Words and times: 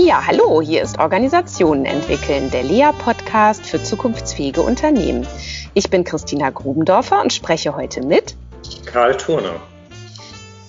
Ja, 0.00 0.24
hallo, 0.24 0.62
hier 0.62 0.82
ist 0.82 1.00
Organisationen 1.00 1.84
entwickeln, 1.84 2.52
der 2.52 2.62
LEA-Podcast 2.62 3.66
für 3.66 3.82
zukunftsfähige 3.82 4.62
Unternehmen. 4.62 5.26
Ich 5.74 5.90
bin 5.90 6.04
Christina 6.04 6.50
Grubendorfer 6.50 7.20
und 7.20 7.32
spreche 7.32 7.74
heute 7.74 8.02
mit 8.02 8.36
Karl 8.86 9.16
Turner. 9.16 9.56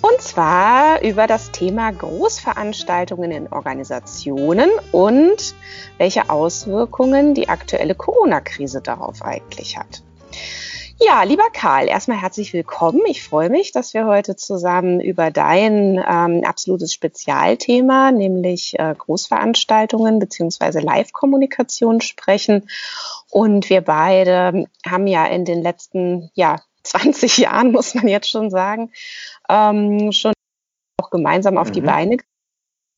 Und 0.02 0.20
zwar 0.20 1.04
über 1.04 1.28
das 1.28 1.52
Thema 1.52 1.92
Großveranstaltungen 1.92 3.30
in 3.30 3.48
Organisationen 3.54 4.72
und 4.92 5.54
welche 6.00 6.32
Auswirkungen 6.32 7.36
die 7.36 7.50
aktuelle 7.50 7.94
Corona-Krise 7.94 8.82
darauf 8.82 9.22
eigentlich 9.22 9.78
hat. 9.78 10.02
Ja, 11.02 11.24
lieber 11.24 11.50
Karl, 11.54 11.88
erstmal 11.88 12.22
herzlich 12.22 12.52
willkommen. 12.52 13.00
Ich 13.08 13.24
freue 13.24 13.50
mich, 13.50 13.72
dass 13.72 13.94
wir 13.94 14.06
heute 14.06 14.36
zusammen 14.36 15.00
über 15.00 15.32
dein 15.32 15.98
ähm, 15.98 16.44
absolutes 16.44 16.94
Spezialthema, 16.94 18.12
nämlich 18.12 18.78
äh, 18.78 18.96
Großveranstaltungen 18.98 20.20
beziehungsweise 20.20 20.82
Live-Kommunikation 20.82 22.02
sprechen. 22.02 22.70
Und 23.30 23.70
wir 23.70 23.80
beide 23.80 24.66
haben 24.86 25.08
ja 25.08 25.26
in 25.26 25.46
den 25.46 25.62
letzten 25.62 26.32
ja, 26.34 26.58
20 26.84 27.38
Jahren, 27.38 27.72
muss 27.72 27.96
man 27.96 28.10
jetzt 28.10 28.30
schon 28.30 28.50
sagen, 28.50 28.92
ähm, 29.48 30.12
schon 30.12 30.34
auch 31.02 31.12
gemeinsam 31.12 31.58
auf 31.58 31.70
mhm. 31.70 31.74
die 31.74 31.82
Beine 31.82 32.18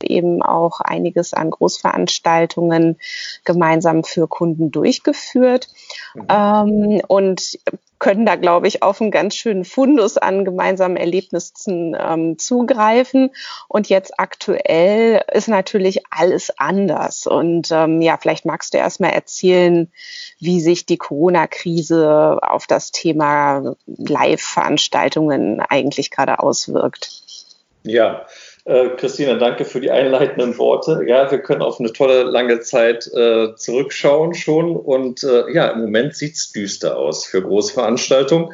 eben 0.04 0.42
auch 0.42 0.80
einiges 0.80 1.36
an 1.36 1.52
Großveranstaltungen 1.52 2.98
gemeinsam 3.44 4.04
für 4.04 4.28
Kunden 4.28 4.72
durchgeführt 4.72 5.68
mhm. 6.16 6.26
ähm, 6.28 7.02
und 7.08 7.60
können 8.02 8.26
da, 8.26 8.36
glaube 8.36 8.68
ich, 8.68 8.82
auf 8.82 9.00
einen 9.00 9.12
ganz 9.12 9.36
schönen 9.36 9.64
Fundus 9.64 10.18
an 10.18 10.44
gemeinsamen 10.44 10.98
Erlebnissen 10.98 11.96
ähm, 11.98 12.40
zugreifen. 12.40 13.30
Und 13.68 13.90
jetzt 13.90 14.20
aktuell 14.20 15.22
ist 15.32 15.48
natürlich 15.48 16.02
alles 16.10 16.52
anders. 16.58 17.28
Und 17.28 17.70
ähm, 17.72 18.02
ja, 18.02 18.18
vielleicht 18.18 18.44
magst 18.44 18.74
du 18.74 18.80
erst 18.80 19.02
mal 19.02 19.10
erzählen, 19.10 19.92
wie 20.40 20.62
sich 20.62 20.88
die 20.88 20.98
Corona-Krise 20.98 22.40
auf 22.42 22.66
das 22.66 22.92
Thema 22.92 23.76
Live-Veranstaltungen 23.86 25.62
eigentlich 25.62 26.10
gerade 26.10 26.40
auswirkt. 26.40 27.12
Ja, 27.84 28.26
äh, 28.66 28.90
Christina, 28.98 29.36
danke 29.36 29.66
für 29.66 29.82
die 29.82 29.92
einleitenden 29.92 30.58
Worte. 30.58 31.04
Ja, 31.08 31.30
wir 31.32 31.40
können 31.40 31.62
auf 31.62 31.80
eine 31.80 31.94
tolle 31.94 32.24
lange 32.24 32.60
Zeit 32.60 33.08
äh, 33.08 33.56
zurückschauen 33.56 34.34
schon. 34.34 34.76
Und 34.76 35.24
äh, 35.24 35.52
ja, 35.52 35.70
im 35.70 35.82
Moment 35.82 36.16
sieht 36.16 36.36
es 36.36 36.52
düster 36.52 36.98
aus 36.98 37.26
für 37.26 37.42
Großveranstaltungen. 37.42 38.54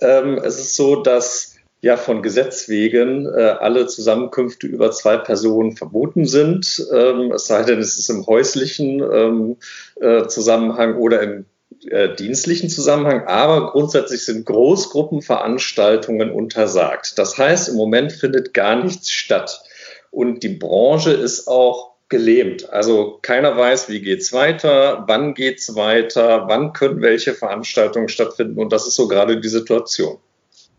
Ähm, 0.00 0.38
es 0.38 0.58
ist 0.58 0.76
so, 0.76 0.96
dass 0.96 1.56
ja 1.82 1.96
von 1.96 2.22
Gesetz 2.22 2.68
wegen 2.68 3.26
äh, 3.26 3.56
alle 3.58 3.86
Zusammenkünfte 3.86 4.68
über 4.68 4.92
zwei 4.92 5.16
Personen 5.16 5.76
verboten 5.76 6.26
sind. 6.26 6.86
Ähm, 6.92 7.32
es 7.32 7.46
sei 7.46 7.64
denn, 7.64 7.80
es 7.80 7.98
ist 7.98 8.08
im 8.08 8.24
häuslichen 8.26 9.00
ähm, 9.00 9.56
äh, 10.00 10.26
Zusammenhang 10.28 10.96
oder 10.96 11.22
im 11.22 11.44
äh, 11.88 12.14
dienstlichen 12.14 12.68
Zusammenhang, 12.68 13.26
aber 13.26 13.72
grundsätzlich 13.72 14.24
sind 14.24 14.46
Großgruppenveranstaltungen 14.46 16.30
untersagt. 16.30 17.18
Das 17.18 17.38
heißt, 17.38 17.68
im 17.68 17.76
Moment 17.76 18.12
findet 18.12 18.54
gar 18.54 18.82
nichts 18.82 19.10
statt. 19.10 19.62
Und 20.10 20.42
die 20.42 20.50
Branche 20.50 21.12
ist 21.12 21.48
auch 21.48 21.92
gelähmt. 22.08 22.70
Also 22.70 23.18
keiner 23.22 23.56
weiß, 23.56 23.88
wie 23.88 24.02
geht's 24.02 24.32
weiter, 24.32 25.04
wann 25.06 25.34
geht's 25.34 25.74
weiter, 25.74 26.44
wann 26.46 26.74
können 26.74 27.00
welche 27.00 27.34
Veranstaltungen 27.34 28.08
stattfinden. 28.08 28.60
Und 28.60 28.72
das 28.72 28.86
ist 28.86 28.94
so 28.94 29.08
gerade 29.08 29.40
die 29.40 29.48
Situation. 29.48 30.18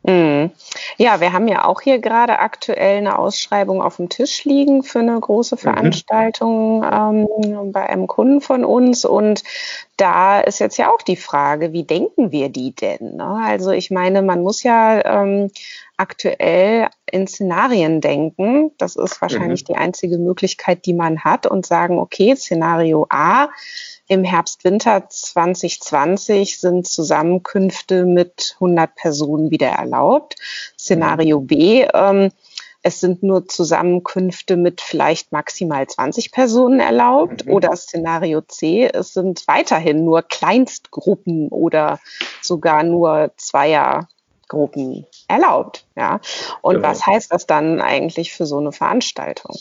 Mhm. 0.03 0.51
Ja, 0.97 1.21
wir 1.21 1.31
haben 1.31 1.47
ja 1.47 1.65
auch 1.65 1.81
hier 1.81 1.99
gerade 1.99 2.39
aktuell 2.39 2.97
eine 2.97 3.17
Ausschreibung 3.17 3.81
auf 3.81 3.97
dem 3.97 4.09
Tisch 4.09 4.43
liegen 4.43 4.83
für 4.83 4.99
eine 4.99 5.17
große 5.19 5.55
mhm. 5.55 5.59
Veranstaltung 5.59 6.83
ähm, 6.83 7.71
bei 7.71 7.89
einem 7.89 8.07
Kunden 8.07 8.41
von 8.41 8.65
uns. 8.65 9.05
Und 9.05 9.43
da 9.95 10.41
ist 10.41 10.59
jetzt 10.59 10.77
ja 10.77 10.91
auch 10.91 11.01
die 11.01 11.15
Frage, 11.15 11.71
wie 11.71 11.83
denken 11.83 12.31
wir 12.31 12.49
die 12.49 12.75
denn? 12.75 13.15
Ne? 13.15 13.41
Also 13.45 13.71
ich 13.71 13.91
meine, 13.91 14.21
man 14.21 14.41
muss 14.41 14.63
ja 14.63 15.23
ähm, 15.23 15.51
aktuell 15.97 16.89
in 17.09 17.27
Szenarien 17.27 18.01
denken. 18.01 18.71
Das 18.77 18.95
ist 18.95 19.21
wahrscheinlich 19.21 19.63
mhm. 19.63 19.65
die 19.67 19.75
einzige 19.75 20.17
Möglichkeit, 20.17 20.85
die 20.85 20.93
man 20.93 21.23
hat 21.23 21.45
und 21.45 21.65
sagen, 21.65 21.99
okay, 21.99 22.35
Szenario 22.35 23.05
A 23.09 23.49
im 24.07 24.23
Herbst-Winter 24.23 25.09
2020 25.09 26.59
sind 26.59 26.87
Zusammenkünfte 26.87 28.05
mit 28.05 28.55
100 28.55 28.95
Personen 28.95 29.51
wieder 29.51 29.69
erlaubt. 29.69 30.35
Szenario 30.77 31.39
B, 31.39 31.85
ähm, 31.93 32.31
es 32.85 32.99
sind 32.99 33.23
nur 33.23 33.47
Zusammenkünfte 33.47 34.57
mit 34.57 34.81
vielleicht 34.81 35.31
maximal 35.31 35.87
20 35.87 36.33
Personen 36.33 36.81
erlaubt. 36.81 37.45
Mhm. 37.45 37.53
Oder 37.53 37.75
Szenario 37.77 38.41
C, 38.41 38.89
es 38.93 39.13
sind 39.13 39.47
weiterhin 39.47 40.03
nur 40.03 40.21
Kleinstgruppen 40.21 41.47
oder 41.47 41.99
sogar 42.41 42.83
nur 42.83 43.31
Zweiergruppen 44.53 45.05
erlaubt. 45.27 45.85
Ja. 45.95 46.21
Und 46.61 46.75
genau. 46.75 46.87
was 46.87 47.05
heißt 47.05 47.31
das 47.31 47.45
dann 47.45 47.81
eigentlich 47.81 48.33
für 48.33 48.45
so 48.45 48.59
eine 48.59 48.71
Veranstaltung? 48.71 49.55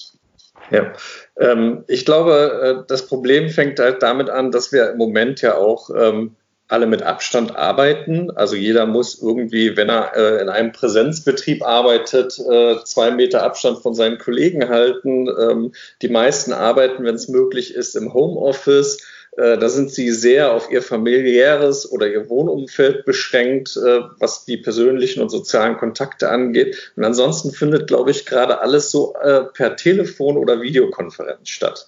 Ja, 0.70 0.92
ähm, 1.38 1.84
ich 1.88 2.04
glaube, 2.04 2.84
äh, 2.84 2.86
das 2.86 3.06
Problem 3.06 3.48
fängt 3.48 3.80
halt 3.80 4.02
damit 4.02 4.30
an, 4.30 4.52
dass 4.52 4.72
wir 4.72 4.90
im 4.90 4.98
Moment 4.98 5.42
ja 5.42 5.56
auch 5.56 5.90
ähm, 5.90 6.36
alle 6.68 6.86
mit 6.86 7.02
Abstand 7.02 7.56
arbeiten. 7.56 8.30
Also 8.30 8.56
jeder 8.56 8.86
muss 8.86 9.20
irgendwie, 9.20 9.76
wenn 9.76 9.90
er 9.90 10.16
äh, 10.16 10.40
in 10.40 10.48
einem 10.48 10.72
Präsenzbetrieb 10.72 11.62
arbeitet, 11.66 12.38
äh, 12.38 12.76
zwei 12.84 13.10
Meter 13.10 13.42
Abstand 13.42 13.80
von 13.80 13.94
seinen 13.94 14.18
Kollegen 14.18 14.68
halten. 14.68 15.28
Ähm, 15.28 15.72
die 16.00 16.08
meisten 16.08 16.52
arbeiten, 16.52 17.04
wenn 17.04 17.16
es 17.16 17.28
möglich 17.28 17.74
ist, 17.74 17.96
im 17.96 18.14
Homeoffice. 18.14 19.04
Äh, 19.36 19.56
da 19.56 19.68
sind 19.68 19.90
sie 19.90 20.10
sehr 20.10 20.52
auf 20.52 20.70
ihr 20.70 20.82
familiäres 20.82 21.90
oder 21.90 22.06
ihr 22.06 22.28
Wohnumfeld 22.28 23.04
beschränkt, 23.06 23.76
äh, 23.76 24.00
was 24.18 24.44
die 24.44 24.58
persönlichen 24.58 25.22
und 25.22 25.30
sozialen 25.30 25.78
Kontakte 25.78 26.28
angeht. 26.28 26.92
Und 26.96 27.04
ansonsten 27.04 27.50
findet, 27.50 27.86
glaube 27.86 28.10
ich, 28.10 28.26
gerade 28.26 28.60
alles 28.60 28.90
so 28.90 29.14
äh, 29.22 29.44
per 29.44 29.76
Telefon 29.76 30.36
oder 30.36 30.60
Videokonferenz 30.60 31.48
statt. 31.48 31.86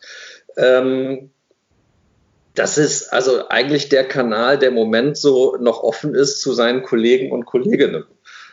Ähm, 0.56 1.31
das 2.54 2.78
ist 2.78 3.12
also 3.12 3.49
eigentlich 3.49 3.88
der 3.88 4.06
Kanal, 4.06 4.59
der 4.59 4.69
im 4.69 4.77
Moment 4.77 5.19
so 5.19 5.56
noch 5.60 5.83
offen 5.83 6.15
ist 6.15 6.41
zu 6.41 6.53
seinen 6.53 6.83
Kollegen 6.83 7.33
und 7.33 7.44
Kolleginnen. 7.44 8.04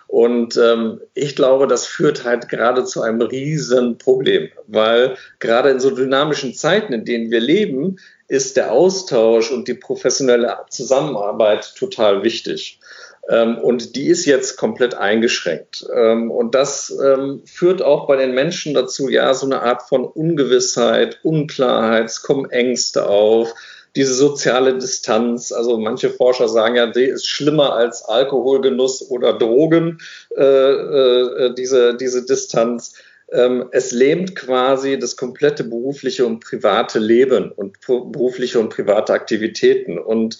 Und 0.07 0.57
ähm, 0.57 0.99
ich 1.13 1.37
glaube, 1.37 1.67
das 1.67 1.85
führt 1.85 2.25
halt 2.25 2.49
gerade 2.49 2.83
zu 2.83 3.01
einem 3.01 3.21
riesen 3.21 3.97
Problem, 3.97 4.49
weil 4.67 5.15
gerade 5.39 5.69
in 5.69 5.79
so 5.79 5.89
dynamischen 5.89 6.53
Zeiten, 6.53 6.91
in 6.91 7.05
denen 7.05 7.31
wir 7.31 7.39
leben, 7.39 7.97
ist 8.31 8.55
der 8.55 8.71
Austausch 8.71 9.51
und 9.51 9.67
die 9.67 9.73
professionelle 9.73 10.57
Zusammenarbeit 10.69 11.75
total 11.75 12.23
wichtig. 12.23 12.79
Ähm, 13.27 13.57
und 13.57 13.97
die 13.97 14.07
ist 14.07 14.25
jetzt 14.25 14.55
komplett 14.55 14.93
eingeschränkt. 14.93 15.85
Ähm, 15.93 16.31
und 16.31 16.55
das 16.55 16.97
ähm, 17.03 17.41
führt 17.45 17.81
auch 17.81 18.07
bei 18.07 18.15
den 18.15 18.33
Menschen 18.33 18.73
dazu, 18.73 19.09
ja, 19.09 19.33
so 19.33 19.45
eine 19.45 19.61
Art 19.61 19.83
von 19.83 20.05
Ungewissheit, 20.05 21.19
Unklarheit, 21.23 22.05
es 22.05 22.21
kommen 22.21 22.49
Ängste 22.49 23.09
auf, 23.09 23.53
diese 23.97 24.13
soziale 24.13 24.77
Distanz. 24.77 25.51
Also 25.51 25.77
manche 25.77 26.09
Forscher 26.09 26.47
sagen 26.47 26.77
ja, 26.77 26.87
die 26.87 27.03
ist 27.03 27.27
schlimmer 27.27 27.73
als 27.73 28.05
Alkoholgenuss 28.05 29.09
oder 29.09 29.33
Drogen, 29.33 29.97
äh, 30.37 30.43
äh, 30.43 31.53
diese, 31.53 31.97
diese 31.97 32.25
Distanz 32.25 32.93
es 33.31 33.91
lähmt 33.91 34.35
quasi 34.35 34.99
das 34.99 35.15
komplette 35.15 35.63
berufliche 35.63 36.25
und 36.25 36.43
private 36.43 36.99
Leben 36.99 37.51
und 37.51 37.77
berufliche 37.85 38.59
und 38.59 38.69
private 38.69 39.13
Aktivitäten. 39.13 39.97
Und 39.97 40.37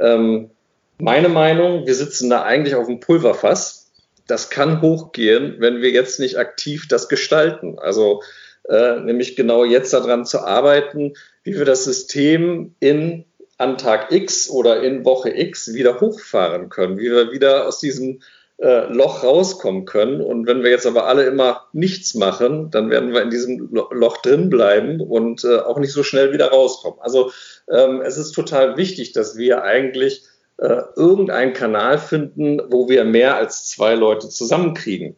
ähm, 0.00 0.50
meine 0.98 1.28
Meinung, 1.28 1.86
wir 1.86 1.94
sitzen 1.94 2.30
da 2.30 2.42
eigentlich 2.42 2.74
auf 2.74 2.86
dem 2.86 3.00
Pulverfass. 3.00 3.92
Das 4.26 4.50
kann 4.50 4.82
hochgehen, 4.82 5.56
wenn 5.58 5.82
wir 5.82 5.90
jetzt 5.90 6.18
nicht 6.18 6.36
aktiv 6.36 6.88
das 6.88 7.08
gestalten. 7.08 7.78
Also 7.78 8.22
äh, 8.68 9.00
nämlich 9.00 9.36
genau 9.36 9.64
jetzt 9.64 9.92
daran 9.92 10.24
zu 10.24 10.40
arbeiten, 10.40 11.14
wie 11.44 11.56
wir 11.56 11.64
das 11.64 11.84
System 11.84 12.74
in 12.80 13.24
an 13.58 13.78
Tag 13.78 14.10
X 14.10 14.50
oder 14.50 14.82
in 14.82 15.04
Woche 15.04 15.30
X 15.30 15.74
wieder 15.74 16.00
hochfahren 16.00 16.68
können, 16.68 16.98
wie 16.98 17.10
wir 17.10 17.30
wieder 17.30 17.68
aus 17.68 17.78
diesem 17.78 18.20
äh, 18.58 18.92
Loch 18.92 19.24
rauskommen 19.24 19.84
können. 19.84 20.20
Und 20.20 20.46
wenn 20.46 20.62
wir 20.62 20.70
jetzt 20.70 20.86
aber 20.86 21.06
alle 21.06 21.24
immer 21.24 21.66
nichts 21.72 22.14
machen, 22.14 22.70
dann 22.70 22.90
werden 22.90 23.12
wir 23.12 23.22
in 23.22 23.30
diesem 23.30 23.68
Loch 23.72 24.18
drin 24.18 24.50
bleiben 24.50 25.00
und 25.00 25.44
äh, 25.44 25.58
auch 25.58 25.78
nicht 25.78 25.92
so 25.92 26.02
schnell 26.02 26.32
wieder 26.32 26.50
rauskommen. 26.50 26.98
Also 27.00 27.32
ähm, 27.70 28.02
es 28.02 28.16
ist 28.16 28.32
total 28.32 28.76
wichtig, 28.76 29.12
dass 29.12 29.36
wir 29.36 29.62
eigentlich 29.64 30.24
äh, 30.58 30.82
irgendeinen 30.96 31.54
Kanal 31.54 31.98
finden, 31.98 32.60
wo 32.70 32.88
wir 32.88 33.04
mehr 33.04 33.36
als 33.36 33.66
zwei 33.68 33.94
Leute 33.94 34.28
zusammenkriegen. 34.28 35.16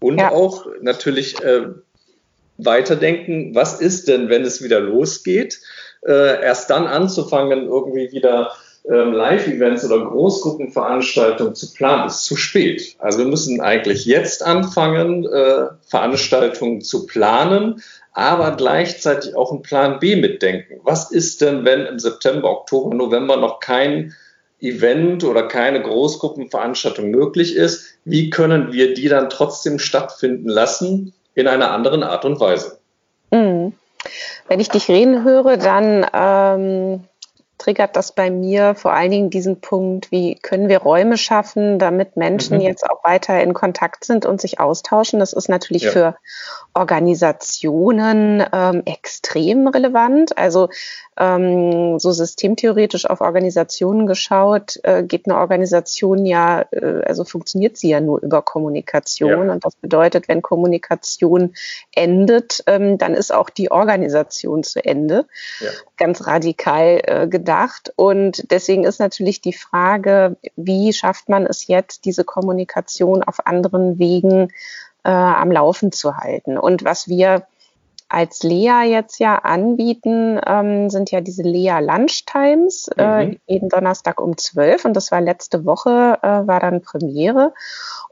Und 0.00 0.18
ja. 0.18 0.32
auch 0.32 0.66
natürlich 0.80 1.40
äh, 1.42 1.66
weiterdenken, 2.56 3.54
was 3.54 3.80
ist 3.80 4.08
denn, 4.08 4.28
wenn 4.30 4.42
es 4.42 4.62
wieder 4.62 4.80
losgeht? 4.80 5.60
Äh, 6.06 6.42
erst 6.42 6.70
dann 6.70 6.86
anzufangen, 6.86 7.66
irgendwie 7.66 8.10
wieder 8.12 8.52
ähm, 8.88 9.12
Live-Events 9.12 9.84
oder 9.84 10.04
Großgruppenveranstaltungen 10.06 11.54
zu 11.54 11.72
planen, 11.72 12.06
ist 12.06 12.24
zu 12.24 12.36
spät. 12.36 12.96
Also 12.98 13.18
wir 13.18 13.26
müssen 13.26 13.60
eigentlich 13.60 14.04
jetzt 14.06 14.44
anfangen, 14.44 15.26
äh, 15.26 15.66
Veranstaltungen 15.86 16.80
zu 16.80 17.06
planen, 17.06 17.82
aber 18.12 18.56
gleichzeitig 18.56 19.36
auch 19.36 19.52
einen 19.52 19.62
Plan 19.62 19.98
B 20.00 20.16
mitdenken. 20.16 20.80
Was 20.82 21.10
ist 21.10 21.40
denn, 21.40 21.64
wenn 21.64 21.86
im 21.86 21.98
September, 21.98 22.50
Oktober, 22.50 22.94
November 22.94 23.36
noch 23.36 23.60
kein 23.60 24.14
Event 24.60 25.24
oder 25.24 25.44
keine 25.44 25.82
Großgruppenveranstaltung 25.82 27.10
möglich 27.10 27.56
ist? 27.56 27.84
Wie 28.04 28.30
können 28.30 28.72
wir 28.72 28.94
die 28.94 29.08
dann 29.08 29.30
trotzdem 29.30 29.78
stattfinden 29.78 30.48
lassen 30.48 31.12
in 31.34 31.46
einer 31.46 31.70
anderen 31.70 32.02
Art 32.02 32.24
und 32.24 32.40
Weise? 32.40 32.78
Mhm. 33.30 33.72
Wenn 34.48 34.60
ich 34.60 34.68
dich 34.68 34.88
reden 34.88 35.24
höre, 35.24 35.56
dann 35.56 36.06
ähm, 36.12 37.04
triggert 37.60 37.94
das 37.94 38.12
bei 38.12 38.30
mir 38.30 38.74
vor 38.74 38.92
allen 38.92 39.10
Dingen 39.10 39.30
diesen 39.30 39.60
Punkt, 39.60 40.10
wie 40.10 40.34
können 40.34 40.68
wir 40.68 40.78
Räume 40.78 41.18
schaffen, 41.18 41.78
damit 41.78 42.16
Menschen 42.16 42.56
mhm. 42.56 42.62
jetzt 42.62 42.88
auch 42.88 43.04
weiter 43.04 43.40
in 43.42 43.52
Kontakt 43.52 44.04
sind 44.04 44.24
und 44.24 44.40
sich 44.40 44.58
austauschen. 44.58 45.20
Das 45.20 45.34
ist 45.34 45.48
natürlich 45.48 45.82
ja. 45.82 45.90
für 45.90 46.16
Organisationen 46.72 48.42
ähm, 48.52 48.82
extrem 48.86 49.68
relevant. 49.68 50.38
Also 50.38 50.70
ähm, 51.18 51.98
so 51.98 52.12
systemtheoretisch 52.12 53.04
auf 53.04 53.20
Organisationen 53.20 54.06
geschaut, 54.06 54.80
äh, 54.82 55.02
geht 55.02 55.26
eine 55.26 55.36
Organisation 55.36 56.24
ja, 56.24 56.64
äh, 56.70 57.02
also 57.04 57.24
funktioniert 57.24 57.76
sie 57.76 57.90
ja 57.90 58.00
nur 58.00 58.22
über 58.22 58.40
Kommunikation. 58.40 59.48
Ja. 59.48 59.52
Und 59.52 59.64
das 59.64 59.76
bedeutet, 59.76 60.28
wenn 60.28 60.40
Kommunikation 60.40 61.54
endet, 61.94 62.62
ähm, 62.66 62.96
dann 62.96 63.12
ist 63.12 63.34
auch 63.34 63.50
die 63.50 63.70
Organisation 63.70 64.62
zu 64.62 64.82
Ende. 64.82 65.26
Ja. 65.60 65.68
Ganz 65.98 66.26
radikal 66.26 67.00
äh, 67.04 67.28
gedacht. 67.28 67.49
Und 67.96 68.50
deswegen 68.50 68.84
ist 68.84 69.00
natürlich 69.00 69.40
die 69.40 69.52
Frage, 69.52 70.36
wie 70.56 70.92
schafft 70.92 71.28
man 71.28 71.46
es 71.46 71.66
jetzt, 71.66 72.04
diese 72.04 72.24
Kommunikation 72.24 73.22
auf 73.22 73.46
anderen 73.46 73.98
Wegen 73.98 74.48
äh, 75.04 75.10
am 75.10 75.50
Laufen 75.50 75.92
zu 75.92 76.16
halten. 76.16 76.58
Und 76.58 76.84
was 76.84 77.08
wir 77.08 77.46
als 78.10 78.42
Lea 78.42 78.82
jetzt 78.86 79.20
ja 79.20 79.36
anbieten, 79.36 80.40
ähm, 80.44 80.90
sind 80.90 81.12
ja 81.12 81.20
diese 81.20 81.44
Lea 81.44 81.78
Lunchtimes, 81.80 82.90
äh, 82.98 83.26
mhm. 83.26 83.40
jeden 83.46 83.68
Donnerstag 83.68 84.20
um 84.20 84.36
12. 84.36 84.84
Und 84.84 84.94
das 84.94 85.12
war 85.12 85.20
letzte 85.20 85.64
Woche, 85.64 86.18
äh, 86.20 86.46
war 86.46 86.58
dann 86.58 86.82
Premiere. 86.82 87.54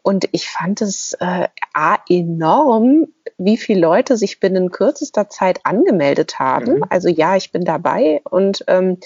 Und 0.02 0.29
ich 0.31 0.49
fand 0.49 0.81
es 0.82 1.14
äh, 1.14 1.49
enorm, 2.08 3.08
wie 3.38 3.56
viele 3.56 3.81
Leute 3.81 4.17
sich 4.17 4.40
binnen 4.40 4.70
kürzester 4.70 5.29
Zeit 5.29 5.61
angemeldet 5.62 6.40
haben. 6.40 6.79
Mhm. 6.79 6.85
Also 6.88 7.08
ja, 7.08 7.37
ich 7.37 7.52
bin 7.52 7.64
dabei. 7.64 8.20
Und, 8.29 8.64
ähm, 8.67 8.99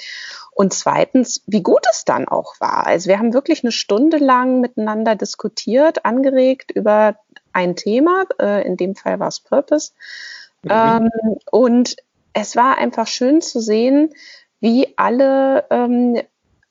und 0.53 0.73
zweitens, 0.73 1.43
wie 1.47 1.63
gut 1.63 1.87
es 1.91 2.05
dann 2.05 2.27
auch 2.27 2.59
war. 2.59 2.87
Also 2.87 3.09
wir 3.09 3.19
haben 3.19 3.35
wirklich 3.35 3.63
eine 3.63 3.73
Stunde 3.73 4.17
lang 4.17 4.61
miteinander 4.61 5.15
diskutiert, 5.17 6.07
angeregt 6.07 6.71
über 6.71 7.17
ein 7.53 7.77
Thema. 7.77 8.25
Äh, 8.41 8.67
in 8.67 8.79
dem 8.79 8.97
Fall 8.97 9.21
war 9.21 9.29
es 9.29 9.41
Purpose. 9.41 9.93
Mhm. 10.63 10.71
Ähm, 10.71 11.11
und 11.51 11.97
es 12.33 12.57
war 12.57 12.79
einfach 12.79 13.07
schön 13.07 13.43
zu 13.43 13.61
sehen, 13.61 14.15
wie 14.61 14.95
alle 14.97 15.67
ähm, 15.71 16.23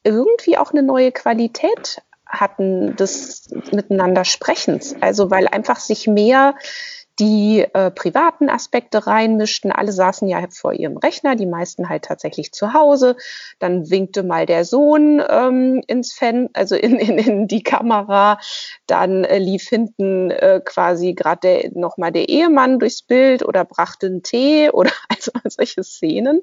irgendwie 0.04 0.57
auch 0.57 0.72
eine 0.72 0.81
neue 0.81 1.12
Qualität 1.12 2.02
hatten 2.25 2.96
des 2.96 3.50
Miteinander 3.72 4.25
Sprechens. 4.25 4.96
Also 5.00 5.30
weil 5.30 5.48
einfach 5.48 5.80
sich 5.80 6.07
mehr 6.07 6.56
die 7.21 7.63
äh, 7.73 7.91
privaten 7.91 8.50
Aspekte 8.50 9.06
reinmischten. 9.06 9.71
Alle 9.71 9.91
saßen 9.91 10.27
ja 10.27 10.44
vor 10.50 10.73
ihrem 10.73 10.97
Rechner, 10.97 11.35
die 11.35 11.45
meisten 11.45 11.88
halt 11.88 12.06
tatsächlich 12.06 12.51
zu 12.51 12.73
Hause. 12.73 13.15
Dann 13.59 13.91
winkte 13.91 14.23
mal 14.23 14.47
der 14.47 14.65
Sohn 14.65 15.21
ähm, 15.29 15.83
ins 15.85 16.13
Fan, 16.13 16.50
also 16.53 16.75
in, 16.75 16.95
in, 16.95 17.19
in 17.19 17.47
die 17.47 17.62
Kamera. 17.62 18.39
Dann 18.88 19.23
äh, 19.23 19.38
lief 19.38 19.69
hinten 19.69 20.31
äh, 20.31 20.62
quasi 20.65 21.13
gerade 21.13 21.69
nochmal 21.75 22.12
der 22.12 22.27
Ehemann 22.27 22.79
durchs 22.79 23.03
Bild 23.03 23.45
oder 23.45 23.65
brachte 23.65 24.07
einen 24.07 24.23
Tee 24.23 24.69
oder 24.73 24.91
also 25.07 25.31
solche 25.47 25.83
Szenen. 25.83 26.41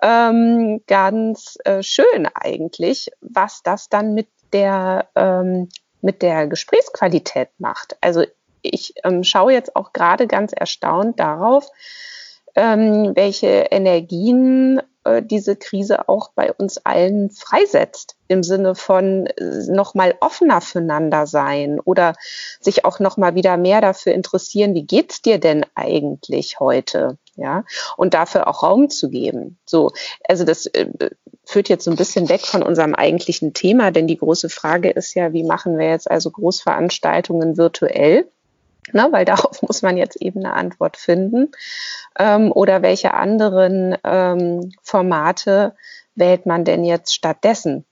Ähm, 0.00 0.80
ganz 0.86 1.58
äh, 1.64 1.82
schön 1.82 2.28
eigentlich, 2.34 3.10
was 3.20 3.64
das 3.64 3.88
dann 3.88 4.14
mit 4.14 4.28
der 4.52 5.08
ähm, 5.16 5.68
mit 6.02 6.22
der 6.22 6.46
Gesprächsqualität 6.46 7.48
macht. 7.58 7.96
Also 8.00 8.24
ich 8.64 8.94
ähm, 9.04 9.22
schaue 9.22 9.52
jetzt 9.52 9.76
auch 9.76 9.92
gerade 9.92 10.26
ganz 10.26 10.52
erstaunt 10.52 11.20
darauf, 11.20 11.68
ähm, 12.56 13.12
welche 13.14 13.46
Energien 13.70 14.80
äh, 15.04 15.22
diese 15.22 15.56
Krise 15.56 16.08
auch 16.08 16.30
bei 16.34 16.52
uns 16.52 16.78
allen 16.78 17.30
freisetzt 17.30 18.16
im 18.28 18.42
Sinne 18.42 18.74
von 18.74 19.26
äh, 19.26 19.70
nochmal 19.70 20.14
offener 20.20 20.60
füreinander 20.60 21.26
sein 21.26 21.78
oder 21.80 22.14
sich 22.60 22.84
auch 22.84 23.00
nochmal 23.00 23.34
wieder 23.34 23.56
mehr 23.56 23.80
dafür 23.80 24.12
interessieren, 24.14 24.74
wie 24.74 24.86
geht's 24.86 25.22
dir 25.22 25.38
denn 25.38 25.64
eigentlich 25.74 26.58
heute? 26.60 27.18
Ja, 27.36 27.64
und 27.96 28.14
dafür 28.14 28.46
auch 28.46 28.62
Raum 28.62 28.90
zu 28.90 29.10
geben. 29.10 29.58
So, 29.66 29.90
also 30.28 30.44
das 30.44 30.66
äh, 30.66 30.86
führt 31.44 31.68
jetzt 31.68 31.84
so 31.84 31.90
ein 31.90 31.96
bisschen 31.96 32.28
weg 32.28 32.42
von 32.42 32.62
unserem 32.62 32.94
eigentlichen 32.94 33.54
Thema, 33.54 33.90
denn 33.90 34.06
die 34.06 34.16
große 34.16 34.48
Frage 34.48 34.90
ist 34.90 35.14
ja, 35.14 35.32
wie 35.32 35.42
machen 35.42 35.76
wir 35.76 35.88
jetzt 35.88 36.08
also 36.08 36.30
Großveranstaltungen 36.30 37.56
virtuell? 37.56 38.28
Ne, 38.92 39.08
weil 39.10 39.24
darauf 39.24 39.62
muss 39.62 39.82
man 39.82 39.96
jetzt 39.96 40.16
eben 40.16 40.44
eine 40.44 40.54
Antwort 40.54 40.96
finden. 40.96 41.50
Ähm, 42.18 42.52
oder 42.52 42.82
welche 42.82 43.14
anderen 43.14 43.96
ähm, 44.04 44.72
Formate 44.82 45.74
wählt 46.14 46.46
man 46.46 46.64
denn 46.64 46.84
jetzt 46.84 47.14
stattdessen? 47.14 47.84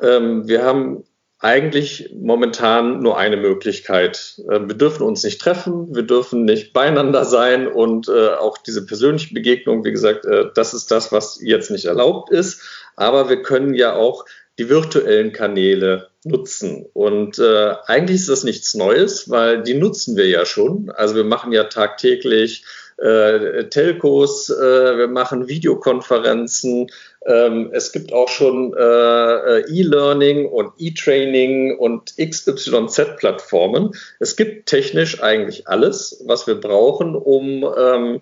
Ähm, 0.00 0.48
wir 0.48 0.64
haben 0.64 1.04
eigentlich 1.44 2.10
momentan 2.18 3.00
nur 3.00 3.18
eine 3.18 3.36
Möglichkeit. 3.36 4.40
Ähm, 4.50 4.68
wir 4.68 4.76
dürfen 4.76 5.02
uns 5.02 5.22
nicht 5.24 5.40
treffen, 5.40 5.94
wir 5.94 6.04
dürfen 6.04 6.44
nicht 6.44 6.72
beieinander 6.72 7.26
sein 7.26 7.68
und 7.68 8.08
äh, 8.08 8.30
auch 8.30 8.56
diese 8.56 8.86
persönliche 8.86 9.34
Begegnung, 9.34 9.84
wie 9.84 9.92
gesagt, 9.92 10.24
äh, 10.24 10.46
das 10.54 10.72
ist 10.72 10.90
das, 10.90 11.12
was 11.12 11.38
jetzt 11.42 11.70
nicht 11.70 11.84
erlaubt 11.84 12.30
ist. 12.30 12.62
Aber 12.96 13.28
wir 13.28 13.42
können 13.42 13.74
ja 13.74 13.94
auch 13.94 14.24
die 14.58 14.68
virtuellen 14.68 15.32
Kanäle 15.32 16.08
nutzen. 16.24 16.86
Und 16.92 17.38
äh, 17.38 17.74
eigentlich 17.86 18.20
ist 18.20 18.28
das 18.28 18.44
nichts 18.44 18.74
Neues, 18.74 19.28
weil 19.28 19.62
die 19.62 19.74
nutzen 19.74 20.16
wir 20.16 20.28
ja 20.28 20.46
schon. 20.46 20.90
Also 20.90 21.14
wir 21.16 21.24
machen 21.24 21.52
ja 21.52 21.64
tagtäglich 21.64 22.64
äh, 22.96 23.64
Telcos, 23.64 24.50
äh, 24.50 24.98
wir 24.98 25.08
machen 25.08 25.48
Videokonferenzen. 25.48 26.88
Ähm, 27.26 27.70
es 27.72 27.90
gibt 27.92 28.12
auch 28.12 28.28
schon 28.28 28.74
äh, 28.74 29.60
E-Learning 29.60 30.46
und 30.46 30.72
E-Training 30.78 31.76
und 31.76 32.14
XYZ-Plattformen. 32.16 33.92
Es 34.20 34.36
gibt 34.36 34.66
technisch 34.66 35.22
eigentlich 35.22 35.66
alles, 35.66 36.22
was 36.26 36.46
wir 36.46 36.54
brauchen, 36.54 37.16
um, 37.16 37.64
ähm, 37.76 38.20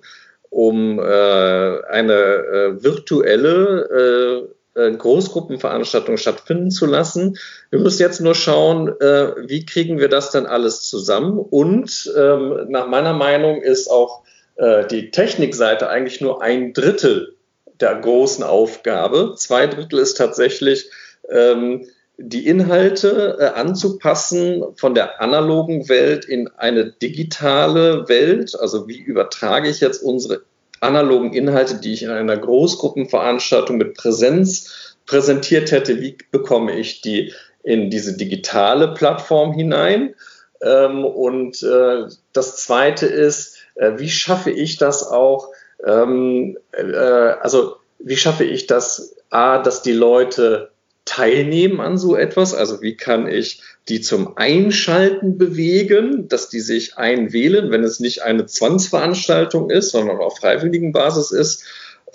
um 0.48 0.98
äh, 0.98 1.02
eine 1.02 2.14
äh, 2.14 2.82
virtuelle 2.82 3.88
äh, 3.90 4.48
äh, 4.48 4.61
Großgruppenveranstaltungen 4.74 6.18
stattfinden 6.18 6.70
zu 6.70 6.86
lassen. 6.86 7.38
Wir 7.70 7.78
müssen 7.78 8.02
jetzt 8.02 8.20
nur 8.20 8.34
schauen, 8.34 8.88
äh, 9.00 9.48
wie 9.48 9.66
kriegen 9.66 9.98
wir 9.98 10.08
das 10.08 10.30
dann 10.30 10.46
alles 10.46 10.82
zusammen. 10.82 11.38
Und 11.38 12.10
ähm, 12.16 12.66
nach 12.68 12.86
meiner 12.86 13.12
Meinung 13.12 13.60
ist 13.60 13.88
auch 13.88 14.22
äh, 14.56 14.86
die 14.86 15.10
Technikseite 15.10 15.88
eigentlich 15.88 16.20
nur 16.20 16.42
ein 16.42 16.72
Drittel 16.72 17.36
der 17.80 17.96
großen 17.96 18.44
Aufgabe. 18.44 19.34
Zwei 19.36 19.66
Drittel 19.66 19.98
ist 19.98 20.14
tatsächlich 20.14 20.90
ähm, 21.28 21.86
die 22.16 22.46
Inhalte 22.46 23.36
äh, 23.40 23.46
anzupassen 23.58 24.64
von 24.76 24.94
der 24.94 25.20
analogen 25.20 25.88
Welt 25.88 26.24
in 26.24 26.48
eine 26.48 26.92
digitale 26.92 28.08
Welt. 28.08 28.54
Also 28.58 28.86
wie 28.88 28.98
übertrage 28.98 29.68
ich 29.68 29.80
jetzt 29.80 30.02
unsere 30.02 30.42
analogen 30.82 31.32
Inhalte, 31.32 31.76
die 31.76 31.92
ich 31.92 32.02
in 32.02 32.10
einer 32.10 32.36
Großgruppenveranstaltung 32.36 33.76
mit 33.76 33.94
Präsenz 33.94 34.96
präsentiert 35.06 35.70
hätte, 35.70 36.00
wie 36.00 36.18
bekomme 36.30 36.76
ich 36.76 37.00
die 37.00 37.32
in 37.62 37.90
diese 37.90 38.16
digitale 38.16 38.88
Plattform 38.94 39.52
hinein? 39.52 40.14
Ähm, 40.60 41.04
und 41.04 41.62
äh, 41.62 42.06
das 42.32 42.56
Zweite 42.56 43.06
ist, 43.06 43.58
äh, 43.76 43.92
wie 43.96 44.10
schaffe 44.10 44.50
ich 44.50 44.76
das 44.76 45.06
auch, 45.06 45.48
ähm, 45.84 46.58
äh, 46.72 46.82
also 46.82 47.76
wie 47.98 48.16
schaffe 48.16 48.44
ich 48.44 48.66
das, 48.66 49.16
A, 49.30 49.58
dass 49.58 49.82
die 49.82 49.92
Leute 49.92 50.71
teilnehmen 51.04 51.80
an 51.80 51.98
so 51.98 52.16
etwas? 52.16 52.54
Also 52.54 52.82
wie 52.82 52.96
kann 52.96 53.28
ich 53.28 53.62
die 53.88 54.00
zum 54.00 54.36
Einschalten 54.36 55.38
bewegen, 55.38 56.28
dass 56.28 56.48
die 56.48 56.60
sich 56.60 56.96
einwählen, 56.96 57.70
wenn 57.70 57.82
es 57.82 58.00
nicht 58.00 58.22
eine 58.22 58.46
Zwangsveranstaltung 58.46 59.70
ist, 59.70 59.90
sondern 59.90 60.18
auf 60.18 60.38
freiwilligen 60.38 60.92
Basis 60.92 61.32
ist? 61.32 61.64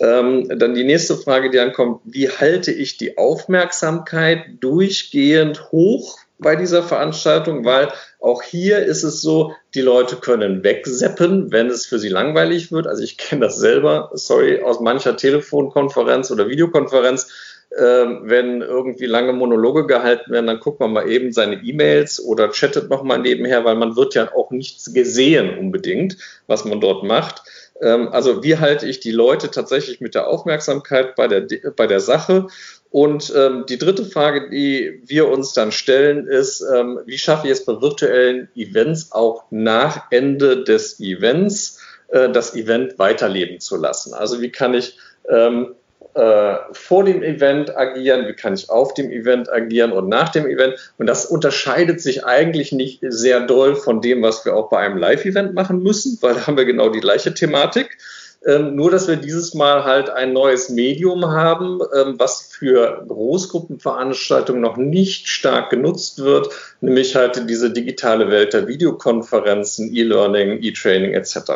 Ähm, 0.00 0.48
dann 0.58 0.74
die 0.74 0.84
nächste 0.84 1.16
Frage, 1.16 1.50
die 1.50 1.58
ankommt, 1.58 2.00
wie 2.04 2.30
halte 2.30 2.70
ich 2.70 2.96
die 2.96 3.18
Aufmerksamkeit 3.18 4.44
durchgehend 4.60 5.72
hoch 5.72 6.18
bei 6.38 6.54
dieser 6.54 6.84
Veranstaltung? 6.84 7.64
Weil 7.64 7.92
auch 8.20 8.42
hier 8.42 8.78
ist 8.78 9.02
es 9.02 9.20
so, 9.20 9.54
die 9.74 9.80
Leute 9.80 10.16
können 10.16 10.62
wegseppen, 10.62 11.50
wenn 11.50 11.66
es 11.66 11.84
für 11.84 11.98
sie 11.98 12.08
langweilig 12.08 12.70
wird. 12.70 12.86
Also 12.86 13.02
ich 13.02 13.18
kenne 13.18 13.46
das 13.46 13.58
selber, 13.58 14.10
sorry, 14.14 14.62
aus 14.62 14.80
mancher 14.80 15.16
Telefonkonferenz 15.16 16.30
oder 16.30 16.48
Videokonferenz 16.48 17.47
wenn 17.70 18.62
irgendwie 18.62 19.04
lange 19.04 19.34
Monologe 19.34 19.86
gehalten 19.86 20.32
werden, 20.32 20.46
dann 20.46 20.58
guckt 20.58 20.80
man 20.80 20.92
mal 20.92 21.08
eben 21.08 21.32
seine 21.32 21.56
E-Mails 21.56 22.24
oder 22.24 22.50
chattet 22.50 22.88
noch 22.88 23.02
mal 23.02 23.18
nebenher, 23.18 23.64
weil 23.64 23.76
man 23.76 23.94
wird 23.94 24.14
ja 24.14 24.32
auch 24.34 24.50
nichts 24.50 24.94
gesehen 24.94 25.58
unbedingt, 25.58 26.16
was 26.46 26.64
man 26.64 26.80
dort 26.80 27.04
macht. 27.04 27.42
Ähm, 27.80 28.08
also 28.08 28.42
wie 28.42 28.56
halte 28.56 28.86
ich 28.86 29.00
die 29.00 29.12
Leute 29.12 29.50
tatsächlich 29.50 30.00
mit 30.00 30.14
der 30.14 30.28
Aufmerksamkeit 30.28 31.14
bei 31.14 31.28
der, 31.28 31.46
bei 31.76 31.86
der 31.86 32.00
Sache? 32.00 32.46
Und 32.90 33.32
ähm, 33.36 33.64
die 33.68 33.78
dritte 33.78 34.04
Frage, 34.04 34.48
die 34.48 35.02
wir 35.04 35.28
uns 35.28 35.52
dann 35.52 35.72
stellen, 35.72 36.26
ist, 36.26 36.62
ähm, 36.62 37.00
wie 37.04 37.18
schaffe 37.18 37.46
ich 37.46 37.52
es 37.52 37.64
bei 37.64 37.80
virtuellen 37.80 38.48
Events 38.56 39.12
auch 39.12 39.44
nach 39.50 40.10
Ende 40.10 40.64
des 40.64 40.98
Events 40.98 41.80
äh, 42.08 42.30
das 42.30 42.54
Event 42.54 42.98
weiterleben 42.98 43.60
zu 43.60 43.76
lassen? 43.76 44.14
Also 44.14 44.40
wie 44.40 44.50
kann 44.50 44.72
ich 44.72 44.96
ähm, 45.28 45.74
äh, 46.14 46.56
vor 46.72 47.04
dem 47.04 47.22
Event 47.22 47.76
agieren, 47.76 48.26
wie 48.26 48.34
kann 48.34 48.54
ich 48.54 48.70
auf 48.70 48.94
dem 48.94 49.10
Event 49.10 49.50
agieren 49.50 49.92
und 49.92 50.08
nach 50.08 50.30
dem 50.30 50.46
Event. 50.46 50.92
Und 50.98 51.06
das 51.06 51.26
unterscheidet 51.26 52.00
sich 52.00 52.24
eigentlich 52.24 52.72
nicht 52.72 53.00
sehr 53.02 53.40
doll 53.40 53.76
von 53.76 54.00
dem, 54.00 54.22
was 54.22 54.44
wir 54.44 54.56
auch 54.56 54.68
bei 54.68 54.78
einem 54.78 54.98
Live-Event 54.98 55.54
machen 55.54 55.82
müssen, 55.82 56.18
weil 56.20 56.34
da 56.34 56.46
haben 56.46 56.56
wir 56.56 56.64
genau 56.64 56.88
die 56.88 57.00
gleiche 57.00 57.34
Thematik. 57.34 57.98
Ähm, 58.46 58.76
nur, 58.76 58.90
dass 58.90 59.08
wir 59.08 59.16
dieses 59.16 59.54
Mal 59.54 59.84
halt 59.84 60.10
ein 60.10 60.32
neues 60.32 60.68
Medium 60.68 61.26
haben, 61.26 61.80
ähm, 61.94 62.14
was 62.18 62.42
für 62.42 63.04
Großgruppenveranstaltungen 63.08 64.62
noch 64.62 64.76
nicht 64.76 65.26
stark 65.26 65.70
genutzt 65.70 66.22
wird, 66.22 66.48
nämlich 66.80 67.16
halt 67.16 67.48
diese 67.50 67.72
digitale 67.72 68.30
Welt 68.30 68.52
der 68.52 68.68
Videokonferenzen, 68.68 69.92
E-Learning, 69.92 70.62
E-Training 70.62 71.14
etc. 71.14 71.50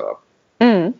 Mhm. 0.58 0.94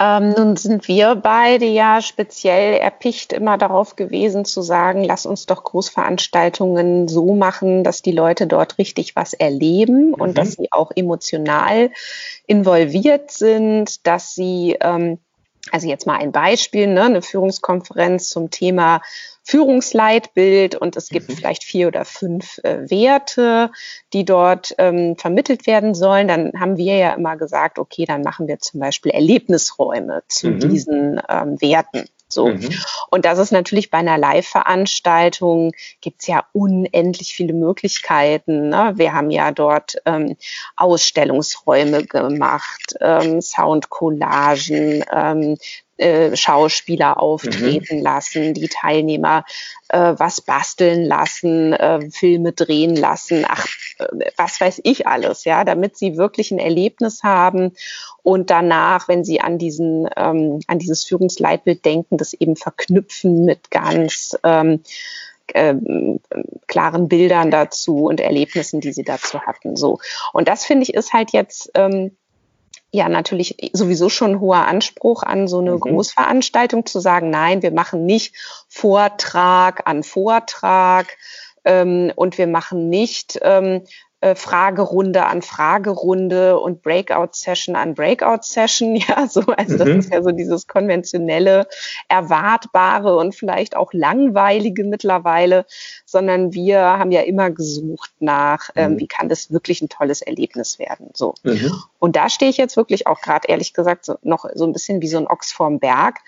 Ähm, 0.00 0.30
nun 0.30 0.56
sind 0.56 0.86
wir 0.86 1.16
beide 1.16 1.64
ja 1.64 2.00
speziell 2.00 2.74
erpicht 2.78 3.32
immer 3.32 3.58
darauf 3.58 3.96
gewesen 3.96 4.44
zu 4.44 4.62
sagen, 4.62 5.02
lass 5.02 5.26
uns 5.26 5.46
doch 5.46 5.64
Großveranstaltungen 5.64 7.08
so 7.08 7.34
machen, 7.34 7.82
dass 7.82 8.00
die 8.00 8.12
Leute 8.12 8.46
dort 8.46 8.78
richtig 8.78 9.16
was 9.16 9.34
erleben 9.34 10.08
mhm. 10.08 10.14
und 10.14 10.38
dass 10.38 10.52
sie 10.52 10.68
auch 10.70 10.92
emotional 10.94 11.90
involviert 12.46 13.32
sind, 13.32 14.06
dass 14.06 14.34
sie 14.36 14.76
ähm, 14.80 15.18
also 15.72 15.88
jetzt 15.88 16.06
mal 16.06 16.18
ein 16.18 16.32
Beispiel, 16.32 16.86
ne, 16.86 17.02
eine 17.02 17.22
Führungskonferenz 17.22 18.28
zum 18.28 18.50
Thema 18.50 19.02
Führungsleitbild 19.48 20.74
und 20.74 20.94
es 20.96 21.08
gibt 21.08 21.30
mhm. 21.30 21.32
vielleicht 21.32 21.64
vier 21.64 21.88
oder 21.88 22.04
fünf 22.04 22.58
äh, 22.64 22.90
Werte, 22.90 23.70
die 24.12 24.26
dort 24.26 24.74
ähm, 24.76 25.16
vermittelt 25.16 25.66
werden 25.66 25.94
sollen. 25.94 26.28
Dann 26.28 26.52
haben 26.60 26.76
wir 26.76 26.96
ja 26.96 27.14
immer 27.14 27.38
gesagt, 27.38 27.78
okay, 27.78 28.04
dann 28.04 28.20
machen 28.20 28.46
wir 28.46 28.58
zum 28.58 28.80
Beispiel 28.80 29.10
Erlebnisräume 29.10 30.22
zu 30.28 30.48
mhm. 30.48 30.60
diesen 30.60 31.20
ähm, 31.30 31.58
Werten. 31.62 32.04
So. 32.28 32.48
Mhm. 32.48 32.68
Und 33.08 33.24
das 33.24 33.38
ist 33.38 33.50
natürlich 33.50 33.90
bei 33.90 33.96
einer 33.96 34.18
Live-Veranstaltung 34.18 35.72
gibt's 36.02 36.26
ja 36.26 36.44
unendlich 36.52 37.32
viele 37.34 37.54
Möglichkeiten. 37.54 38.68
Ne? 38.68 38.92
Wir 38.96 39.14
haben 39.14 39.30
ja 39.30 39.50
dort 39.50 39.96
ähm, 40.04 40.36
Ausstellungsräume 40.76 42.04
gemacht, 42.04 42.96
ähm, 43.00 43.40
Soundcollagen, 43.40 45.06
ähm, 45.10 45.56
äh, 45.98 46.36
Schauspieler 46.36 47.20
auftreten 47.20 47.98
mhm. 47.98 48.02
lassen, 48.02 48.54
die 48.54 48.68
Teilnehmer 48.68 49.44
äh, 49.88 50.14
was 50.16 50.40
basteln 50.40 51.04
lassen, 51.04 51.72
äh, 51.72 52.10
Filme 52.10 52.52
drehen 52.52 52.96
lassen, 52.96 53.44
ach, 53.46 53.66
äh, 53.98 54.30
was 54.36 54.60
weiß 54.60 54.80
ich 54.84 55.06
alles, 55.06 55.44
ja, 55.44 55.64
damit 55.64 55.96
sie 55.96 56.16
wirklich 56.16 56.50
ein 56.50 56.58
Erlebnis 56.58 57.22
haben 57.22 57.72
und 58.22 58.50
danach, 58.50 59.08
wenn 59.08 59.24
sie 59.24 59.40
an 59.40 59.58
diesen, 59.58 60.08
ähm, 60.16 60.60
an 60.66 60.78
dieses 60.78 61.04
Führungsleitbild 61.04 61.84
denken, 61.84 62.16
das 62.16 62.32
eben 62.32 62.56
verknüpfen 62.56 63.44
mit 63.44 63.70
ganz 63.70 64.38
ähm, 64.44 64.82
ähm, 65.54 66.20
klaren 66.66 67.08
Bildern 67.08 67.50
dazu 67.50 68.04
und 68.04 68.20
Erlebnissen, 68.20 68.80
die 68.80 68.92
sie 68.92 69.04
dazu 69.04 69.40
hatten. 69.40 69.76
So. 69.76 69.98
Und 70.32 70.46
das 70.46 70.64
finde 70.64 70.82
ich 70.82 70.94
ist 70.94 71.12
halt 71.12 71.32
jetzt 71.32 71.70
ähm, 71.74 72.16
ja 72.90 73.08
natürlich 73.08 73.70
sowieso 73.72 74.08
schon 74.08 74.32
ein 74.32 74.40
hoher 74.40 74.66
Anspruch 74.66 75.22
an 75.22 75.48
so 75.48 75.58
eine 75.58 75.72
mhm. 75.72 75.80
Großveranstaltung 75.80 76.86
zu 76.86 77.00
sagen, 77.00 77.30
nein, 77.30 77.62
wir 77.62 77.72
machen 77.72 78.06
nicht 78.06 78.34
Vortrag 78.68 79.86
an 79.86 80.02
Vortrag 80.02 81.06
ähm, 81.64 82.12
und 82.16 82.38
wir 82.38 82.46
machen 82.46 82.88
nicht 82.88 83.38
ähm, 83.42 83.82
äh, 84.20 84.34
Fragerunde 84.34 85.26
an 85.26 85.42
Fragerunde 85.42 86.58
und 86.58 86.82
Breakout-Session 86.82 87.76
an 87.76 87.94
Breakout-Session. 87.94 88.98
Ja, 89.08 89.28
so, 89.28 89.42
also 89.42 89.78
das 89.78 89.88
mhm. 89.88 89.98
ist 90.00 90.12
ja 90.12 90.22
so 90.22 90.30
dieses 90.30 90.66
konventionelle, 90.66 91.68
erwartbare 92.08 93.16
und 93.16 93.34
vielleicht 93.34 93.76
auch 93.76 93.92
langweilige 93.92 94.82
mittlerweile, 94.82 95.66
sondern 96.04 96.52
wir 96.52 96.80
haben 96.80 97.12
ja 97.12 97.20
immer 97.20 97.50
gesucht 97.50 98.10
nach, 98.18 98.70
ähm, 98.74 98.94
mhm. 98.94 98.98
wie 98.98 99.06
kann 99.06 99.28
das 99.28 99.52
wirklich 99.52 99.82
ein 99.82 99.88
tolles 99.88 100.20
Erlebnis 100.20 100.78
werden. 100.78 101.10
So. 101.14 101.34
Mhm. 101.44 101.72
Und 101.98 102.16
da 102.16 102.28
stehe 102.28 102.50
ich 102.50 102.56
jetzt 102.56 102.76
wirklich 102.76 103.06
auch 103.06 103.20
gerade 103.20 103.48
ehrlich 103.48 103.72
gesagt 103.72 104.04
so, 104.04 104.16
noch 104.22 104.46
so 104.54 104.64
ein 104.64 104.72
bisschen 104.72 105.00
wie 105.00 105.08
so 105.08 105.18
ein 105.18 105.28
Ochs 105.28 105.52
vorm 105.52 105.78
Berg, 105.78 106.18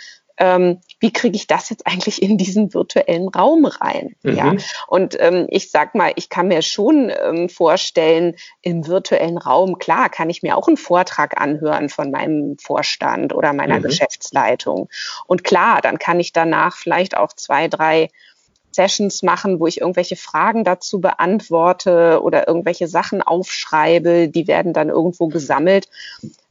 ähm, 0.40 0.80
wie 0.98 1.12
kriege 1.12 1.36
ich 1.36 1.46
das 1.46 1.70
jetzt 1.70 1.86
eigentlich 1.86 2.22
in 2.22 2.38
diesen 2.38 2.74
virtuellen 2.74 3.28
Raum 3.28 3.66
rein? 3.66 4.16
Mhm. 4.22 4.34
Ja, 4.34 4.54
und 4.88 5.16
ähm, 5.20 5.46
ich 5.50 5.70
sag 5.70 5.94
mal, 5.94 6.12
ich 6.16 6.30
kann 6.30 6.48
mir 6.48 6.62
schon 6.62 7.12
ähm, 7.22 7.48
vorstellen, 7.48 8.34
im 8.62 8.86
virtuellen 8.86 9.38
Raum, 9.38 9.78
klar, 9.78 10.08
kann 10.08 10.30
ich 10.30 10.42
mir 10.42 10.56
auch 10.56 10.66
einen 10.66 10.78
Vortrag 10.78 11.40
anhören 11.40 11.90
von 11.90 12.10
meinem 12.10 12.56
Vorstand 12.58 13.34
oder 13.34 13.52
meiner 13.52 13.78
mhm. 13.78 13.84
Geschäftsleitung. 13.84 14.88
Und 15.26 15.44
klar, 15.44 15.80
dann 15.82 15.98
kann 15.98 16.18
ich 16.18 16.32
danach 16.32 16.74
vielleicht 16.74 17.16
auch 17.16 17.34
zwei, 17.34 17.68
drei 17.68 18.08
Sessions 18.72 19.22
machen, 19.22 19.60
wo 19.60 19.66
ich 19.66 19.80
irgendwelche 19.80 20.16
Fragen 20.16 20.64
dazu 20.64 21.00
beantworte 21.00 22.22
oder 22.22 22.48
irgendwelche 22.48 22.88
Sachen 22.88 23.20
aufschreibe, 23.20 24.28
die 24.28 24.46
werden 24.46 24.72
dann 24.72 24.88
irgendwo 24.88 25.28
gesammelt. 25.28 25.88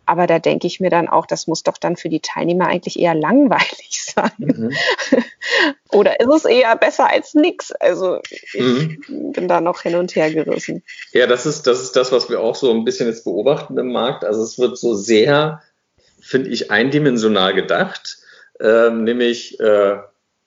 Aber 0.10 0.26
da 0.26 0.40
denke 0.40 0.66
ich 0.66 0.80
mir 0.80 0.90
dann 0.90 1.08
auch, 1.08 1.28
das 1.28 1.46
muss 1.46 1.62
doch 1.62 1.78
dann 1.78 1.96
für 1.96 2.10
die 2.10 2.20
Teilnehmer 2.20 2.66
eigentlich 2.66 2.98
eher 2.98 3.14
langweilig 3.14 4.02
sein. 4.16 4.32
Mhm. 4.40 4.72
Oder 5.92 6.20
ist 6.20 6.28
es 6.28 6.46
eher 6.46 6.76
besser 6.78 7.08
als 7.08 7.36
nichts? 7.36 7.72
Also 7.74 8.20
ich 8.32 8.60
mhm. 8.60 9.34
bin 9.34 9.48
da 9.48 9.62
noch 9.62 9.84
hin 9.84 9.94
und 9.94 10.16
her 10.16 10.34
gerissen. 10.34 10.82
Ja, 11.12 11.28
das 11.28 11.46
ist, 11.46 11.68
das 11.68 11.84
ist 11.84 11.96
das, 11.96 12.12
was 12.12 12.28
wir 12.28 12.40
auch 12.42 12.56
so 12.56 12.72
ein 12.72 12.86
bisschen 12.86 13.06
jetzt 13.06 13.24
beobachten 13.24 13.78
im 13.78 13.92
Markt. 13.92 14.26
Also 14.26 14.42
es 14.42 14.58
wird 14.58 14.80
so 14.80 14.96
sehr, 14.96 15.62
finde 16.20 16.50
ich, 16.50 16.72
eindimensional 16.72 17.54
gedacht. 17.54 18.18
Ähm, 18.60 19.04
nämlich, 19.04 19.60
äh, 19.60 19.98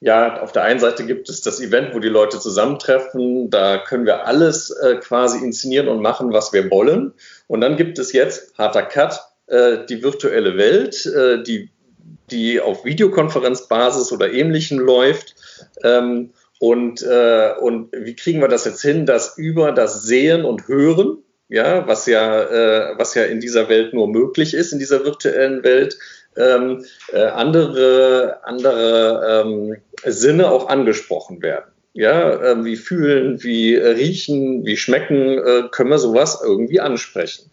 ja, 0.00 0.42
auf 0.42 0.50
der 0.50 0.64
einen 0.64 0.80
Seite 0.80 1.06
gibt 1.06 1.28
es 1.28 1.42
das 1.42 1.60
Event, 1.60 1.94
wo 1.94 2.00
die 2.00 2.08
Leute 2.08 2.40
zusammentreffen. 2.40 3.48
Da 3.48 3.78
können 3.78 4.06
wir 4.06 4.26
alles 4.26 4.70
äh, 4.70 4.96
quasi 4.96 5.38
inszenieren 5.38 5.86
und 5.86 6.02
machen, 6.02 6.32
was 6.32 6.52
wir 6.52 6.68
wollen. 6.68 7.12
Und 7.46 7.60
dann 7.60 7.76
gibt 7.76 8.00
es 8.00 8.12
jetzt, 8.12 8.58
harter 8.58 8.82
Cut, 8.82 9.20
äh, 9.46 9.78
die 9.88 10.02
virtuelle 10.02 10.56
Welt, 10.56 11.06
äh, 11.06 11.42
die, 11.42 11.70
die 12.30 12.60
auf 12.60 12.84
Videokonferenzbasis 12.84 14.12
oder 14.12 14.32
ähnlichem 14.32 14.78
läuft. 14.78 15.34
Ähm, 15.82 16.30
und, 16.58 17.02
äh, 17.02 17.52
und 17.60 17.90
wie 17.92 18.14
kriegen 18.14 18.40
wir 18.40 18.48
das 18.48 18.64
jetzt 18.64 18.82
hin, 18.82 19.04
dass 19.04 19.36
über 19.36 19.72
das 19.72 20.04
Sehen 20.04 20.44
und 20.44 20.68
Hören, 20.68 21.18
ja, 21.48 21.86
was 21.86 22.06
ja, 22.06 22.42
äh, 22.42 22.98
was 22.98 23.14
ja 23.14 23.24
in 23.24 23.40
dieser 23.40 23.68
Welt 23.68 23.92
nur 23.92 24.08
möglich 24.08 24.54
ist, 24.54 24.72
in 24.72 24.78
dieser 24.78 25.04
virtuellen 25.04 25.64
Welt, 25.64 25.98
ähm, 26.36 26.84
äh, 27.12 27.24
andere, 27.24 28.38
andere 28.44 29.44
ähm, 29.44 29.76
Sinne 30.04 30.50
auch 30.50 30.68
angesprochen 30.68 31.42
werden. 31.42 31.70
Ja, 31.94 32.42
äh, 32.42 32.64
wie 32.64 32.76
fühlen, 32.76 33.42
wie 33.42 33.74
riechen, 33.74 34.64
wie 34.64 34.78
schmecken, 34.78 35.38
äh, 35.38 35.64
können 35.70 35.90
wir 35.90 35.98
sowas 35.98 36.40
irgendwie 36.42 36.80
ansprechen. 36.80 37.50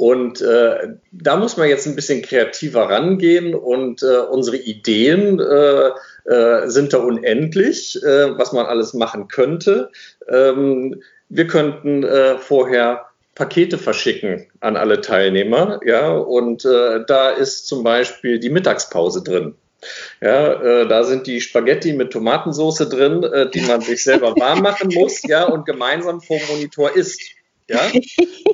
Und 0.00 0.40
äh, 0.40 0.94
da 1.12 1.36
muss 1.36 1.58
man 1.58 1.68
jetzt 1.68 1.86
ein 1.86 1.94
bisschen 1.94 2.22
kreativer 2.22 2.88
rangehen 2.88 3.54
und 3.54 4.02
äh, 4.02 4.20
unsere 4.30 4.56
Ideen 4.56 5.38
äh, 5.38 5.90
äh, 6.24 6.68
sind 6.68 6.94
da 6.94 6.98
unendlich, 7.00 8.02
äh, 8.02 8.38
was 8.38 8.54
man 8.54 8.64
alles 8.64 8.94
machen 8.94 9.28
könnte. 9.28 9.90
Ähm, 10.26 11.02
wir 11.28 11.46
könnten 11.46 12.02
äh, 12.02 12.38
vorher 12.38 13.08
Pakete 13.34 13.76
verschicken 13.76 14.46
an 14.60 14.78
alle 14.78 15.02
Teilnehmer, 15.02 15.80
ja, 15.84 16.16
und 16.16 16.64
äh, 16.64 17.04
da 17.06 17.28
ist 17.28 17.66
zum 17.66 17.84
Beispiel 17.84 18.38
die 18.38 18.48
Mittagspause 18.48 19.22
drin. 19.22 19.54
Ja, 20.22 20.62
äh, 20.62 20.88
da 20.88 21.04
sind 21.04 21.26
die 21.26 21.42
Spaghetti 21.42 21.92
mit 21.92 22.10
Tomatensauce 22.10 22.88
drin, 22.88 23.22
äh, 23.22 23.50
die 23.50 23.60
man 23.60 23.82
sich 23.82 24.02
selber 24.02 24.34
warm 24.34 24.62
machen 24.62 24.94
muss, 24.94 25.22
ja, 25.24 25.44
und 25.44 25.66
gemeinsam 25.66 26.22
vor 26.22 26.38
Monitor 26.48 26.96
isst. 26.96 27.20
Ja, 27.70 27.90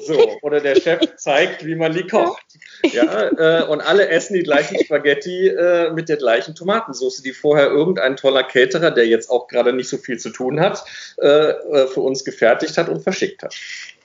so. 0.01 0.39
Oder 0.43 0.61
der 0.61 0.77
Chef 0.77 1.01
zeigt, 1.17 1.65
wie 1.65 1.75
man 1.75 1.95
die 1.95 2.07
kocht. 2.07 2.45
Ja, 2.93 3.31
äh, 3.31 3.65
und 3.65 3.81
alle 3.81 4.09
essen 4.09 4.35
die 4.35 4.43
gleichen 4.43 4.79
Spaghetti 4.85 5.49
äh, 5.49 5.91
mit 5.91 6.09
der 6.09 6.19
gleichen 6.19 6.55
Tomatensauce, 6.55 7.23
die 7.23 7.33
vorher 7.33 7.69
irgendein 7.69 8.17
toller 8.17 8.43
Caterer, 8.43 8.91
der 8.91 9.07
jetzt 9.07 9.31
auch 9.31 9.49
gerade 9.49 9.73
nicht 9.73 9.89
so 9.89 9.97
viel 9.97 10.19
zu 10.19 10.31
tun 10.31 10.61
hat, 10.61 10.85
äh, 11.17 11.55
für 11.87 12.01
uns 12.01 12.25
gefertigt 12.25 12.77
hat 12.77 12.91
und 12.91 13.03
verschickt 13.03 13.43
hat. 13.43 13.55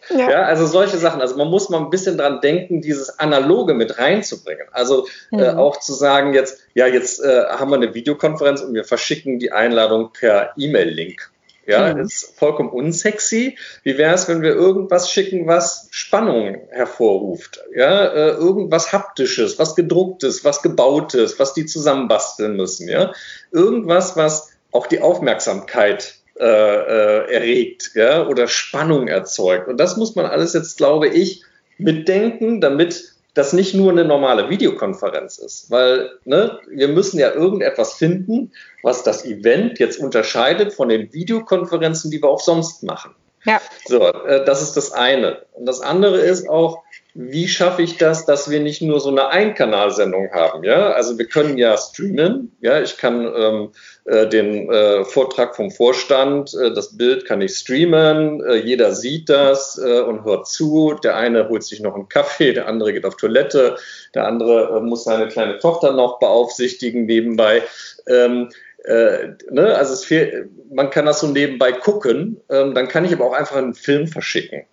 Ja. 0.09 0.29
ja. 0.29 0.41
also 0.43 0.65
solche 0.65 0.97
Sachen. 0.97 1.21
Also 1.21 1.35
man 1.35 1.49
muss 1.49 1.69
mal 1.69 1.79
ein 1.79 1.89
bisschen 1.89 2.17
dran 2.17 2.39
denken, 2.41 2.81
dieses 2.81 3.19
Analoge 3.19 3.73
mit 3.73 3.97
reinzubringen. 3.97 4.67
Also 4.71 5.07
mhm. 5.31 5.39
äh, 5.39 5.49
auch 5.49 5.79
zu 5.79 5.93
sagen 5.93 6.33
jetzt, 6.33 6.61
ja, 6.73 6.87
jetzt 6.87 7.21
äh, 7.21 7.45
haben 7.47 7.69
wir 7.69 7.75
eine 7.75 7.93
Videokonferenz 7.93 8.61
und 8.61 8.73
wir 8.73 8.85
verschicken 8.85 9.39
die 9.39 9.51
Einladung 9.51 10.11
per 10.13 10.53
E-Mail-Link. 10.57 11.30
Ja, 11.71 11.93
mhm. 11.93 12.01
ist 12.01 12.33
vollkommen 12.37 12.69
unsexy. 12.69 13.57
Wie 13.83 13.97
wäre 13.97 14.13
es, 14.13 14.27
wenn 14.27 14.41
wir 14.41 14.53
irgendwas 14.53 15.11
schicken, 15.11 15.47
was 15.47 15.87
Spannung 15.91 16.57
hervorruft? 16.69 17.59
Ja, 17.75 18.05
äh, 18.05 18.29
irgendwas 18.31 18.91
haptisches, 18.93 19.57
was 19.59 19.75
gedrucktes, 19.75 20.43
was 20.43 20.61
gebautes, 20.61 21.39
was 21.39 21.53
die 21.53 21.65
zusammenbasteln 21.65 22.55
müssen. 22.55 22.87
Ja, 22.87 23.13
irgendwas, 23.51 24.17
was 24.17 24.51
auch 24.71 24.87
die 24.87 25.01
Aufmerksamkeit 25.01 26.15
äh, 26.39 26.45
äh, 26.45 27.33
erregt 27.33 27.91
ja, 27.93 28.25
oder 28.27 28.47
Spannung 28.47 29.07
erzeugt. 29.07 29.67
Und 29.67 29.77
das 29.77 29.97
muss 29.97 30.15
man 30.15 30.25
alles 30.25 30.53
jetzt, 30.53 30.77
glaube 30.77 31.07
ich, 31.07 31.43
mitdenken, 31.77 32.61
damit 32.61 33.13
das 33.33 33.53
nicht 33.53 33.73
nur 33.73 33.91
eine 33.91 34.03
normale 34.03 34.50
Videokonferenz 34.50 35.38
ist. 35.38 35.71
Weil 35.71 36.11
ne, 36.25 36.59
wir 36.67 36.89
müssen 36.89 37.19
ja 37.19 37.31
irgendetwas 37.31 37.93
finden, 37.93 38.51
was 38.83 39.03
das 39.03 39.25
Event 39.25 39.79
jetzt 39.79 40.00
unterscheidet 40.00 40.73
von 40.73 40.89
den 40.89 41.13
Videokonferenzen, 41.13 42.11
die 42.11 42.21
wir 42.21 42.29
auch 42.29 42.41
sonst 42.41 42.83
machen. 42.83 43.15
Ja. 43.45 43.62
So, 43.86 44.05
äh, 44.05 44.45
das 44.45 44.62
ist 44.62 44.74
das 44.74 44.91
eine. 44.91 45.41
Und 45.53 45.65
das 45.65 45.81
andere 45.81 46.19
ist 46.19 46.48
auch, 46.48 46.83
wie 47.13 47.50
schaffe 47.50 47.81
ich 47.81 47.98
das, 47.98 48.25
dass 48.25 48.50
wir 48.50 48.62
nicht 48.62 48.81
nur 48.81 49.01
so 49.01 49.10
eine 49.10 49.27
Einkanalsendung 49.27 50.29
haben? 50.31 50.63
Ja, 50.63 50.91
also 50.91 51.17
wir 51.17 51.25
können 51.25 51.57
ja 51.57 51.75
streamen. 51.77 52.55
Ja, 52.62 52.81
ich 52.81 52.98
kann 52.98 53.29
ähm, 53.36 53.71
äh, 54.05 54.27
den 54.27 54.71
äh, 54.71 55.03
Vortrag 55.03 55.55
vom 55.55 55.71
Vorstand, 55.71 56.53
äh, 56.53 56.74
das 56.74 56.95
Bild 56.95 57.25
kann 57.25 57.41
ich 57.41 57.55
streamen. 57.55 58.41
Äh, 58.45 58.55
jeder 58.57 58.93
sieht 58.93 59.27
das 59.27 59.77
äh, 59.77 60.00
und 60.00 60.24
hört 60.24 60.48
zu. 60.48 60.95
Der 61.03 61.17
eine 61.17 61.50
holt 61.50 61.63
sich 61.63 61.81
noch 61.81 61.95
einen 61.95 62.07
Kaffee, 62.07 62.53
der 62.53 62.67
andere 62.67 62.93
geht 62.93 63.05
auf 63.05 63.17
Toilette, 63.17 63.75
der 64.15 64.27
andere 64.27 64.77
äh, 64.77 64.79
muss 64.79 65.03
seine 65.03 65.27
kleine 65.27 65.60
Tochter 65.60 65.91
noch 65.91 66.19
beaufsichtigen 66.19 67.05
nebenbei. 67.07 67.62
Ähm, 68.07 68.51
äh, 68.83 69.29
ne, 69.50 69.75
also 69.75 69.93
es 69.93 70.05
fehlt, 70.05 70.50
man 70.71 70.89
kann 70.89 71.05
das 71.05 71.19
so 71.19 71.27
nebenbei 71.27 71.71
gucken, 71.71 72.41
ähm, 72.50 72.73
dann 72.73 72.88
kann 72.88 73.05
ich 73.05 73.13
aber 73.13 73.25
auch 73.25 73.33
einfach 73.33 73.57
einen 73.57 73.73
Film 73.73 74.07
verschicken. 74.07 74.63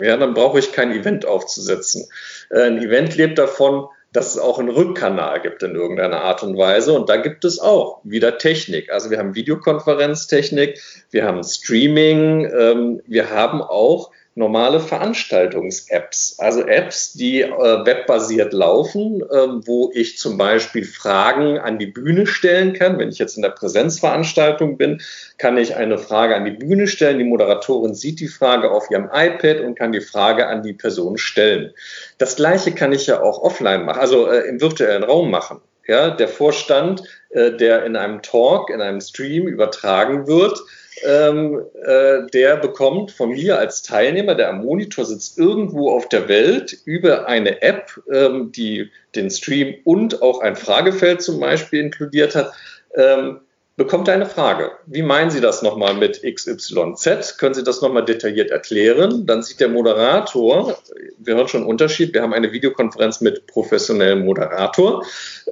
Ja, 0.00 0.16
dann 0.16 0.34
brauche 0.34 0.58
ich 0.58 0.72
kein 0.72 0.90
Event 0.90 1.26
aufzusetzen. 1.26 2.08
Äh, 2.50 2.62
ein 2.62 2.78
Event 2.78 3.16
lebt 3.16 3.38
davon, 3.38 3.86
dass 4.12 4.34
es 4.34 4.38
auch 4.38 4.58
einen 4.58 4.68
Rückkanal 4.68 5.40
gibt 5.40 5.62
in 5.62 5.74
irgendeiner 5.74 6.22
Art 6.22 6.42
und 6.42 6.58
Weise. 6.58 6.92
Und 6.92 7.08
da 7.08 7.16
gibt 7.16 7.44
es 7.44 7.60
auch 7.60 8.00
wieder 8.04 8.36
Technik. 8.36 8.92
Also 8.92 9.10
wir 9.10 9.18
haben 9.18 9.34
Videokonferenztechnik, 9.34 10.80
wir 11.10 11.24
haben 11.24 11.42
Streaming, 11.42 12.44
ähm, 12.44 13.02
wir 13.06 13.30
haben 13.30 13.62
auch 13.62 14.10
normale 14.34 14.80
Veranstaltungs-Apps, 14.80 16.36
also 16.38 16.66
Apps, 16.66 17.12
die 17.12 17.42
äh, 17.42 17.50
webbasiert 17.50 18.52
laufen, 18.52 19.20
äh, 19.20 19.66
wo 19.66 19.90
ich 19.92 20.16
zum 20.16 20.38
Beispiel 20.38 20.84
Fragen 20.84 21.58
an 21.58 21.78
die 21.78 21.86
Bühne 21.86 22.26
stellen 22.26 22.72
kann. 22.72 22.98
Wenn 22.98 23.10
ich 23.10 23.18
jetzt 23.18 23.36
in 23.36 23.42
der 23.42 23.50
Präsenzveranstaltung 23.50 24.78
bin, 24.78 25.02
kann 25.36 25.58
ich 25.58 25.76
eine 25.76 25.98
Frage 25.98 26.34
an 26.34 26.46
die 26.46 26.52
Bühne 26.52 26.86
stellen. 26.86 27.18
Die 27.18 27.24
Moderatorin 27.24 27.94
sieht 27.94 28.20
die 28.20 28.28
Frage 28.28 28.70
auf 28.70 28.90
ihrem 28.90 29.10
iPad 29.12 29.60
und 29.60 29.78
kann 29.78 29.92
die 29.92 30.00
Frage 30.00 30.46
an 30.46 30.62
die 30.62 30.72
Person 30.72 31.18
stellen. 31.18 31.72
Das 32.16 32.36
Gleiche 32.36 32.72
kann 32.72 32.92
ich 32.92 33.06
ja 33.06 33.20
auch 33.20 33.42
offline 33.42 33.84
machen, 33.84 34.00
also 34.00 34.28
äh, 34.28 34.48
im 34.48 34.60
virtuellen 34.60 35.04
Raum 35.04 35.30
machen. 35.30 35.60
Ja, 35.86 36.10
der 36.10 36.28
Vorstand, 36.28 37.02
äh, 37.30 37.50
der 37.50 37.84
in 37.84 37.96
einem 37.96 38.22
Talk, 38.22 38.70
in 38.70 38.80
einem 38.80 39.00
Stream 39.00 39.46
übertragen 39.46 40.26
wird, 40.26 40.58
ähm, 41.04 41.62
äh, 41.84 42.26
der 42.32 42.56
bekommt 42.56 43.10
von 43.10 43.30
mir 43.30 43.58
als 43.58 43.82
Teilnehmer, 43.82 44.34
der 44.34 44.50
am 44.50 44.64
Monitor 44.64 45.04
sitzt, 45.04 45.38
irgendwo 45.38 45.90
auf 45.90 46.08
der 46.08 46.28
Welt 46.28 46.76
über 46.84 47.26
eine 47.26 47.62
App, 47.62 48.00
ähm, 48.12 48.52
die 48.52 48.90
den 49.14 49.30
Stream 49.30 49.74
und 49.84 50.22
auch 50.22 50.40
ein 50.40 50.56
Fragefeld 50.56 51.22
zum 51.22 51.40
Beispiel 51.40 51.80
inkludiert 51.80 52.34
hat, 52.34 52.52
ähm, 52.94 53.40
bekommt 53.76 54.08
eine 54.08 54.26
Frage. 54.26 54.72
Wie 54.86 55.02
meinen 55.02 55.30
Sie 55.30 55.40
das 55.40 55.62
nochmal 55.62 55.94
mit 55.94 56.22
XYZ? 56.22 57.38
Können 57.38 57.54
Sie 57.54 57.64
das 57.64 57.80
nochmal 57.80 58.04
detailliert 58.04 58.50
erklären? 58.50 59.26
Dann 59.26 59.42
sieht 59.42 59.60
der 59.60 59.70
Moderator, 59.70 60.76
wir 61.18 61.34
hören 61.34 61.48
schon 61.48 61.62
einen 61.62 61.70
Unterschied, 61.70 62.12
wir 62.12 62.20
haben 62.20 62.34
eine 62.34 62.52
Videokonferenz 62.52 63.22
mit 63.22 63.46
professionellem 63.46 64.24
Moderator, 64.26 65.04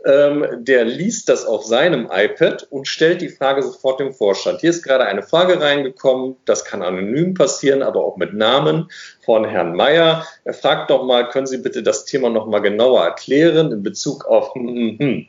ähm, 0.05 0.47
der 0.59 0.85
liest 0.85 1.31
das 1.31 1.47
auf 1.47 1.65
seinem 1.65 2.11
iPad 2.13 2.67
und 2.71 2.87
stellt 2.87 3.23
die 3.23 3.31
Frage 3.31 3.63
sofort 3.63 4.01
dem 4.01 4.13
Vorstand. 4.13 4.61
Hier 4.61 4.71
ist 4.71 4.83
gerade 4.83 5.07
eine 5.07 5.23
Frage 5.23 5.61
reingekommen, 5.61 6.37
das 6.45 6.67
kann 6.67 6.83
anonym 6.83 7.33
passieren, 7.33 7.83
aber 7.83 8.05
auch 8.05 8.19
mit 8.19 8.35
Namen 8.35 8.91
von 9.25 9.47
Herrn 9.47 9.75
Mayer. 9.75 10.27
Er 10.45 10.55
fragt 10.55 10.91
nochmal, 10.91 11.29
können 11.29 11.47
Sie 11.47 11.59
bitte 11.59 11.83
das 11.83 12.05
Thema 12.05 12.29
nochmal 12.29 12.61
genauer 12.61 13.03
erklären 13.05 13.73
in 13.73 13.83
Bezug 13.83 14.27
auf 14.27 14.55
hm, 14.55 14.69
hm, 14.69 14.99
hm. 14.99 15.27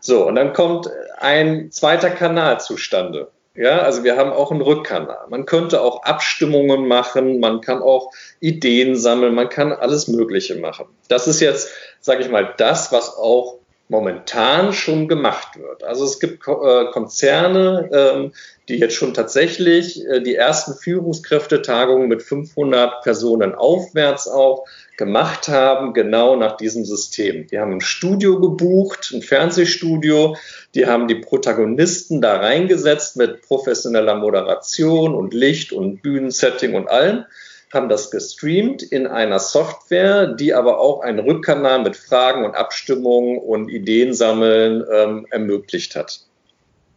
So, 0.00 0.26
und 0.26 0.34
dann 0.34 0.52
kommt 0.52 0.90
ein 1.18 1.70
zweiter 1.70 2.10
Kanal 2.10 2.31
zustande. 2.58 3.30
Ja, 3.54 3.80
also 3.80 4.02
wir 4.02 4.16
haben 4.16 4.30
auch 4.30 4.50
einen 4.50 4.62
Rückkanal. 4.62 5.26
Man 5.28 5.44
könnte 5.44 5.82
auch 5.82 6.04
Abstimmungen 6.04 6.88
machen, 6.88 7.38
man 7.38 7.60
kann 7.60 7.82
auch 7.82 8.10
Ideen 8.40 8.96
sammeln, 8.96 9.34
man 9.34 9.50
kann 9.50 9.72
alles 9.72 10.08
Mögliche 10.08 10.54
machen. 10.54 10.86
Das 11.08 11.28
ist 11.28 11.40
jetzt, 11.40 11.68
sage 12.00 12.22
ich 12.22 12.30
mal, 12.30 12.54
das, 12.56 12.92
was 12.92 13.14
auch 13.14 13.58
momentan 13.88 14.72
schon 14.72 15.06
gemacht 15.06 15.60
wird. 15.60 15.84
Also 15.84 16.04
es 16.04 16.18
gibt 16.18 16.48
äh, 16.48 16.86
Konzerne, 16.92 17.90
ähm, 17.92 18.32
die 18.68 18.78
jetzt 18.78 18.94
schon 18.94 19.12
tatsächlich 19.12 20.02
äh, 20.06 20.20
die 20.20 20.34
ersten 20.34 20.72
Führungskräftetagungen 20.74 22.08
mit 22.08 22.22
500 22.22 23.02
Personen 23.02 23.54
aufwärts 23.54 24.28
auch 24.28 24.64
gemacht 25.02 25.48
haben, 25.48 25.94
genau 25.94 26.36
nach 26.36 26.56
diesem 26.56 26.84
System. 26.84 27.48
Die 27.48 27.58
haben 27.58 27.72
ein 27.72 27.80
Studio 27.80 28.38
gebucht, 28.38 29.10
ein 29.12 29.20
Fernsehstudio, 29.20 30.36
die 30.76 30.86
haben 30.86 31.08
die 31.08 31.16
Protagonisten 31.16 32.20
da 32.20 32.36
reingesetzt 32.36 33.16
mit 33.16 33.42
professioneller 33.42 34.14
Moderation 34.14 35.16
und 35.16 35.34
Licht 35.34 35.72
und 35.72 36.02
Bühnensetting 36.02 36.74
und 36.74 36.88
allem, 36.88 37.24
haben 37.72 37.88
das 37.88 38.12
gestreamt 38.12 38.82
in 38.82 39.08
einer 39.08 39.40
Software, 39.40 40.28
die 40.28 40.54
aber 40.54 40.78
auch 40.78 41.00
einen 41.00 41.18
Rückkanal 41.18 41.82
mit 41.82 41.96
Fragen 41.96 42.44
und 42.44 42.54
Abstimmungen 42.54 43.38
und 43.38 43.70
Ideen 43.70 44.14
sammeln 44.14 44.84
ähm, 44.88 45.26
ermöglicht 45.30 45.96
hat. 45.96 46.20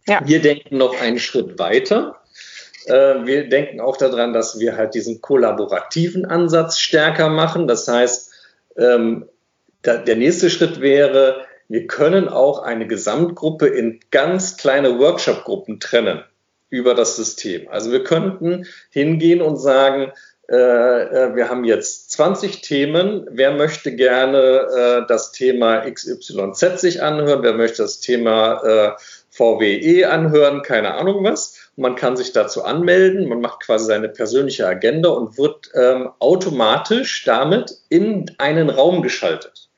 Ja. 0.06 0.20
Wir 0.24 0.40
denken 0.40 0.76
noch 0.76 1.00
einen 1.00 1.18
Schritt 1.18 1.58
weiter. 1.58 2.20
Äh, 2.86 3.26
wir 3.26 3.48
denken 3.48 3.80
auch 3.80 3.96
daran, 3.96 4.32
dass 4.32 4.58
wir 4.60 4.76
halt 4.76 4.94
diesen 4.94 5.20
kollaborativen 5.20 6.24
Ansatz 6.24 6.78
stärker 6.78 7.28
machen. 7.28 7.66
Das 7.66 7.88
heißt, 7.88 8.32
ähm, 8.76 9.28
der 9.84 10.16
nächste 10.16 10.50
Schritt 10.50 10.80
wäre, 10.80 11.44
wir 11.68 11.86
können 11.86 12.28
auch 12.28 12.62
eine 12.62 12.86
Gesamtgruppe 12.88 13.68
in 13.68 14.00
ganz 14.10 14.56
kleine 14.56 14.98
Workshop-Gruppen 14.98 15.78
trennen 15.78 16.24
über 16.70 16.94
das 16.94 17.14
System. 17.14 17.68
Also 17.68 17.92
wir 17.92 18.02
könnten 18.02 18.66
hingehen 18.90 19.40
und 19.40 19.56
sagen, 19.56 20.12
äh, 20.48 20.56
äh 20.56 21.36
wir 21.36 21.48
haben 21.48 21.64
jetzt 21.64 22.10
20 22.12 22.62
Themen. 22.62 23.28
Wer 23.30 23.52
möchte 23.52 23.94
gerne 23.94 25.04
das 25.08 25.30
Thema 25.30 25.88
XYZ 25.88 26.80
sich 26.80 27.02
anhören? 27.02 27.42
Wer 27.42 27.54
möchte 27.54 27.82
das 27.82 28.00
Thema 28.00 28.96
VWE 29.30 30.08
anhören? 30.10 30.62
Keine 30.62 30.94
Ahnung 30.94 31.22
was. 31.22 31.65
Man 31.76 31.94
kann 31.94 32.16
sich 32.16 32.32
dazu 32.32 32.64
anmelden, 32.64 33.28
man 33.28 33.42
macht 33.42 33.60
quasi 33.60 33.84
seine 33.84 34.08
persönliche 34.08 34.66
Agenda 34.66 35.10
und 35.10 35.36
wird 35.36 35.70
ähm, 35.74 36.10
automatisch 36.18 37.24
damit 37.24 37.76
in 37.90 38.30
einen 38.38 38.70
Raum 38.70 39.02
geschaltet. 39.02 39.68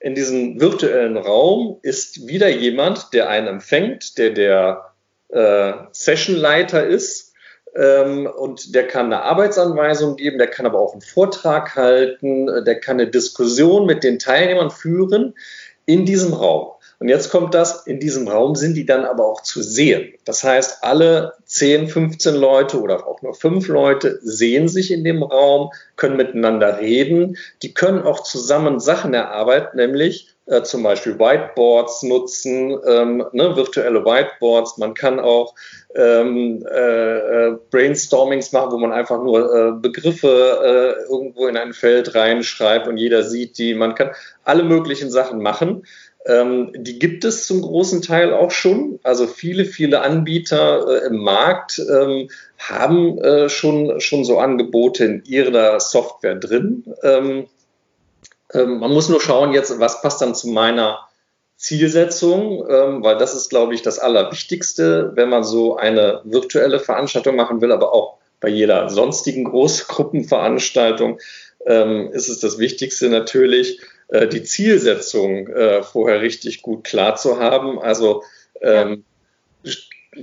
In 0.00 0.14
diesem 0.14 0.60
virtuellen 0.60 1.16
Raum 1.16 1.78
ist 1.82 2.26
wieder 2.26 2.48
jemand, 2.48 3.12
der 3.12 3.28
einen 3.28 3.46
empfängt, 3.46 4.16
der 4.18 4.30
der 4.30 4.94
äh, 5.28 5.72
Sessionleiter 5.92 6.86
ist 6.86 7.34
ähm, 7.76 8.26
und 8.26 8.74
der 8.74 8.86
kann 8.86 9.06
eine 9.06 9.22
Arbeitsanweisung 9.22 10.16
geben, 10.16 10.38
der 10.38 10.46
kann 10.46 10.66
aber 10.66 10.80
auch 10.80 10.92
einen 10.92 11.02
Vortrag 11.02 11.74
halten, 11.76 12.64
der 12.64 12.80
kann 12.80 13.00
eine 13.00 13.10
Diskussion 13.10 13.86
mit 13.86 14.04
den 14.04 14.18
Teilnehmern 14.18 14.70
führen 14.70 15.34
in 15.86 16.06
diesem 16.06 16.32
Raum. 16.32 16.72
Und 16.98 17.08
jetzt 17.08 17.30
kommt 17.30 17.54
das, 17.54 17.86
in 17.86 18.00
diesem 18.00 18.28
Raum 18.28 18.54
sind 18.54 18.74
die 18.74 18.86
dann 18.86 19.04
aber 19.04 19.26
auch 19.26 19.42
zu 19.42 19.62
sehen. 19.62 20.14
Das 20.24 20.44
heißt, 20.44 20.78
alle 20.82 21.34
10, 21.46 21.88
15 21.88 22.34
Leute 22.34 22.80
oder 22.80 23.06
auch 23.06 23.22
nur 23.22 23.34
fünf 23.34 23.68
Leute 23.68 24.18
sehen 24.22 24.68
sich 24.68 24.90
in 24.90 25.04
dem 25.04 25.22
Raum, 25.22 25.70
können 25.96 26.16
miteinander 26.16 26.78
reden. 26.78 27.36
Die 27.62 27.74
können 27.74 28.02
auch 28.02 28.22
zusammen 28.22 28.80
Sachen 28.80 29.14
erarbeiten, 29.14 29.76
nämlich 29.76 30.34
äh, 30.46 30.62
zum 30.62 30.82
Beispiel 30.82 31.18
Whiteboards 31.18 32.02
nutzen, 32.02 32.78
ähm, 32.86 33.24
ne, 33.32 33.56
virtuelle 33.56 34.04
Whiteboards. 34.04 34.76
Man 34.76 34.92
kann 34.92 35.18
auch 35.18 35.54
ähm, 35.94 36.66
äh, 36.70 37.48
äh 37.48 37.56
Brainstormings 37.70 38.52
machen, 38.52 38.72
wo 38.72 38.78
man 38.78 38.92
einfach 38.92 39.22
nur 39.22 39.54
äh, 39.54 39.72
Begriffe 39.72 40.28
äh, 41.08 41.10
irgendwo 41.10 41.46
in 41.46 41.56
ein 41.56 41.72
Feld 41.72 42.14
reinschreibt 42.14 42.88
und 42.88 42.98
jeder 42.98 43.22
sieht 43.22 43.56
die. 43.56 43.74
Man 43.74 43.94
kann 43.94 44.10
alle 44.44 44.64
möglichen 44.64 45.10
Sachen 45.10 45.40
machen. 45.40 45.84
Ähm, 46.26 46.72
die 46.74 46.98
gibt 46.98 47.24
es 47.24 47.46
zum 47.46 47.60
großen 47.60 48.00
Teil 48.00 48.32
auch 48.32 48.50
schon. 48.50 48.98
Also 49.02 49.26
viele, 49.26 49.64
viele 49.66 50.00
Anbieter 50.00 50.86
äh, 50.88 51.06
im 51.06 51.18
Markt 51.18 51.78
ähm, 51.78 52.30
haben 52.58 53.18
äh, 53.18 53.48
schon, 53.48 54.00
schon 54.00 54.24
so 54.24 54.38
Angebote 54.38 55.04
in 55.04 55.22
ihrer 55.24 55.80
Software 55.80 56.36
drin. 56.36 56.84
Ähm, 57.02 57.46
ähm 58.52 58.78
man 58.78 58.92
muss 58.92 59.10
nur 59.10 59.20
schauen 59.20 59.52
jetzt, 59.52 59.78
was 59.80 60.00
passt 60.00 60.22
dann 60.22 60.34
zu 60.34 60.48
meiner 60.48 61.00
Zielsetzung, 61.56 62.66
ähm, 62.68 63.02
weil 63.02 63.18
das 63.18 63.34
ist, 63.34 63.50
glaube 63.50 63.74
ich, 63.74 63.82
das 63.82 63.98
Allerwichtigste, 63.98 65.12
wenn 65.14 65.28
man 65.28 65.44
so 65.44 65.76
eine 65.76 66.20
virtuelle 66.24 66.80
Veranstaltung 66.80 67.36
machen 67.36 67.60
will, 67.60 67.72
aber 67.72 67.92
auch 67.92 68.18
bei 68.40 68.48
jeder 68.48 68.88
sonstigen 68.88 69.44
Großgruppenveranstaltung 69.50 71.18
ähm, 71.66 72.10
ist 72.12 72.28
es 72.28 72.40
das 72.40 72.58
Wichtigste 72.58 73.08
natürlich, 73.08 73.80
äh, 74.08 74.26
die 74.28 74.42
Zielsetzung 74.42 75.48
äh, 75.48 75.82
vorher 75.82 76.20
richtig 76.20 76.62
gut 76.62 76.84
klar 76.84 77.16
zu 77.16 77.38
haben. 77.38 77.78
Also 77.78 78.22
ähm, 78.60 79.04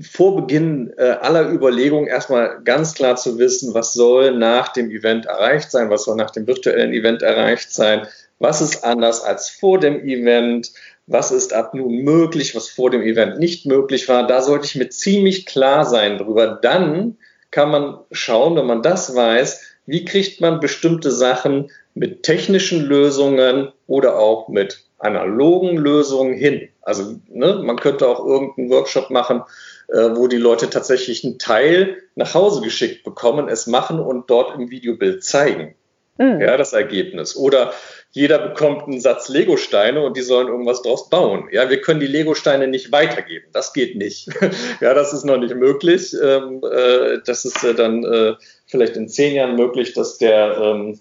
vor 0.09 0.35
Beginn 0.35 0.93
äh, 0.97 1.17
aller 1.21 1.49
Überlegungen 1.49 2.07
erstmal 2.07 2.61
ganz 2.63 2.93
klar 2.93 3.15
zu 3.15 3.37
wissen, 3.37 3.73
was 3.73 3.93
soll 3.93 4.37
nach 4.37 4.69
dem 4.69 4.89
Event 4.89 5.25
erreicht 5.25 5.71
sein, 5.71 5.89
was 5.89 6.05
soll 6.05 6.15
nach 6.15 6.31
dem 6.31 6.47
virtuellen 6.47 6.93
Event 6.93 7.21
erreicht 7.21 7.73
sein, 7.73 8.07
was 8.39 8.61
ist 8.61 8.83
anders 8.83 9.23
als 9.23 9.49
vor 9.49 9.79
dem 9.79 10.03
Event, 10.05 10.71
was 11.07 11.31
ist 11.31 11.53
ab 11.53 11.73
nun 11.73 12.03
möglich, 12.03 12.55
was 12.55 12.69
vor 12.69 12.89
dem 12.89 13.01
Event 13.01 13.39
nicht 13.39 13.65
möglich 13.65 14.07
war. 14.07 14.25
Da 14.27 14.41
sollte 14.41 14.65
ich 14.65 14.75
mir 14.75 14.89
ziemlich 14.89 15.45
klar 15.45 15.85
sein 15.85 16.17
drüber. 16.17 16.59
Dann 16.61 17.17
kann 17.51 17.69
man 17.69 17.99
schauen, 18.11 18.55
wenn 18.55 18.65
man 18.65 18.81
das 18.81 19.13
weiß, 19.13 19.61
wie 19.85 20.05
kriegt 20.05 20.39
man 20.39 20.59
bestimmte 20.59 21.11
Sachen 21.11 21.69
mit 21.93 22.23
technischen 22.23 22.81
Lösungen 22.85 23.71
oder 23.87 24.17
auch 24.17 24.47
mit 24.47 24.85
analogen 24.97 25.77
Lösungen 25.77 26.33
hin. 26.33 26.69
Also 26.81 27.15
ne, 27.27 27.61
man 27.63 27.77
könnte 27.77 28.07
auch 28.07 28.25
irgendeinen 28.25 28.69
Workshop 28.69 29.09
machen, 29.09 29.43
äh, 29.87 30.15
wo 30.15 30.27
die 30.27 30.37
Leute 30.37 30.69
tatsächlich 30.69 31.23
einen 31.23 31.39
Teil 31.39 31.97
nach 32.15 32.33
Hause 32.33 32.61
geschickt 32.61 33.03
bekommen, 33.03 33.49
es 33.49 33.67
machen 33.67 33.99
und 33.99 34.29
dort 34.29 34.55
im 34.55 34.69
Videobild 34.69 35.23
zeigen. 35.23 35.75
Mhm. 36.17 36.41
Ja, 36.41 36.57
das 36.57 36.73
Ergebnis. 36.73 37.35
Oder 37.35 37.73
jeder 38.11 38.39
bekommt 38.39 38.83
einen 38.83 38.99
Satz 38.99 39.29
Legosteine 39.29 40.03
und 40.03 40.17
die 40.17 40.21
sollen 40.21 40.47
irgendwas 40.47 40.81
draus 40.81 41.09
bauen. 41.09 41.47
Ja, 41.51 41.69
wir 41.69 41.81
können 41.81 41.99
die 41.99 42.07
Legosteine 42.07 42.67
nicht 42.67 42.91
weitergeben. 42.91 43.45
Das 43.53 43.73
geht 43.73 43.95
nicht. 43.95 44.29
ja, 44.81 44.93
das 44.93 45.13
ist 45.13 45.23
noch 45.23 45.37
nicht 45.37 45.55
möglich. 45.55 46.15
Ähm, 46.21 46.61
äh, 46.69 47.19
das 47.25 47.45
ist 47.45 47.63
äh, 47.63 47.73
dann 47.73 48.37
vielleicht 48.65 48.95
in 48.97 49.09
zehn 49.09 49.35
Jahren 49.35 49.55
möglich, 49.55 49.93
dass 49.93 50.17
der 50.17 50.57
ähm, 50.57 50.99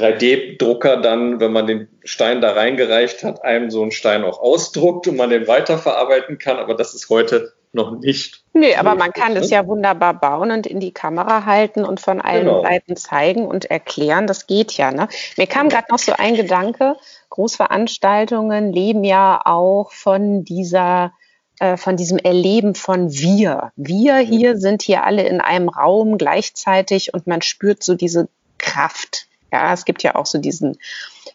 3D-Drucker 0.00 0.96
dann, 0.96 1.40
wenn 1.40 1.52
man 1.52 1.66
den 1.66 1.88
Stein 2.04 2.40
da 2.40 2.52
reingereicht 2.52 3.22
hat, 3.22 3.44
einem 3.44 3.70
so 3.70 3.82
einen 3.82 3.90
Stein 3.90 4.24
auch 4.24 4.40
ausdruckt 4.40 5.06
und 5.08 5.16
man 5.16 5.30
den 5.30 5.46
weiterverarbeiten 5.46 6.38
kann. 6.38 6.58
Aber 6.58 6.74
das 6.74 6.94
ist 6.94 7.08
heute 7.10 7.52
noch 7.72 7.92
nicht. 7.92 8.42
Nee, 8.52 8.74
aber 8.74 8.94
man 8.96 9.12
kann 9.12 9.36
es 9.36 9.50
ja 9.50 9.66
wunderbar 9.66 10.14
bauen 10.14 10.50
und 10.50 10.66
in 10.66 10.80
die 10.80 10.92
Kamera 10.92 11.44
halten 11.44 11.84
und 11.84 12.00
von 12.00 12.20
allen 12.20 12.46
genau. 12.46 12.62
Seiten 12.62 12.96
zeigen 12.96 13.46
und 13.46 13.66
erklären. 13.66 14.26
Das 14.26 14.46
geht 14.46 14.72
ja. 14.72 14.90
Ne? 14.90 15.08
Mir 15.36 15.46
kam 15.46 15.68
gerade 15.68 15.86
noch 15.90 15.98
so 15.98 16.12
ein 16.12 16.34
Gedanke, 16.34 16.96
Großveranstaltungen 17.28 18.72
leben 18.72 19.04
ja 19.04 19.40
auch 19.44 19.92
von 19.92 20.44
dieser 20.44 21.12
äh, 21.60 21.76
von 21.76 21.96
diesem 21.96 22.18
Erleben 22.18 22.74
von 22.74 23.12
wir. 23.12 23.72
Wir 23.76 24.16
hier 24.16 24.56
sind 24.56 24.82
hier 24.82 25.04
alle 25.04 25.22
in 25.22 25.40
einem 25.40 25.68
Raum 25.68 26.18
gleichzeitig 26.18 27.14
und 27.14 27.26
man 27.26 27.42
spürt 27.42 27.84
so 27.84 27.94
diese 27.94 28.28
Kraft. 28.58 29.28
Ja, 29.52 29.72
es 29.72 29.84
gibt 29.84 30.02
ja 30.02 30.14
auch 30.14 30.26
so 30.26 30.38
diesen, 30.38 30.78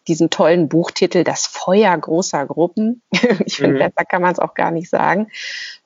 diesen 0.08 0.30
tollen 0.30 0.70
Buchtitel, 0.70 1.24
Das 1.24 1.46
Feuer 1.46 1.98
großer 1.98 2.46
Gruppen. 2.46 3.02
ich 3.46 3.58
finde, 3.58 3.76
mhm. 3.76 3.80
besser 3.80 4.06
kann 4.06 4.22
man 4.22 4.32
es 4.32 4.40
auch 4.40 4.54
gar 4.54 4.72
nicht 4.72 4.90
sagen. 4.90 5.32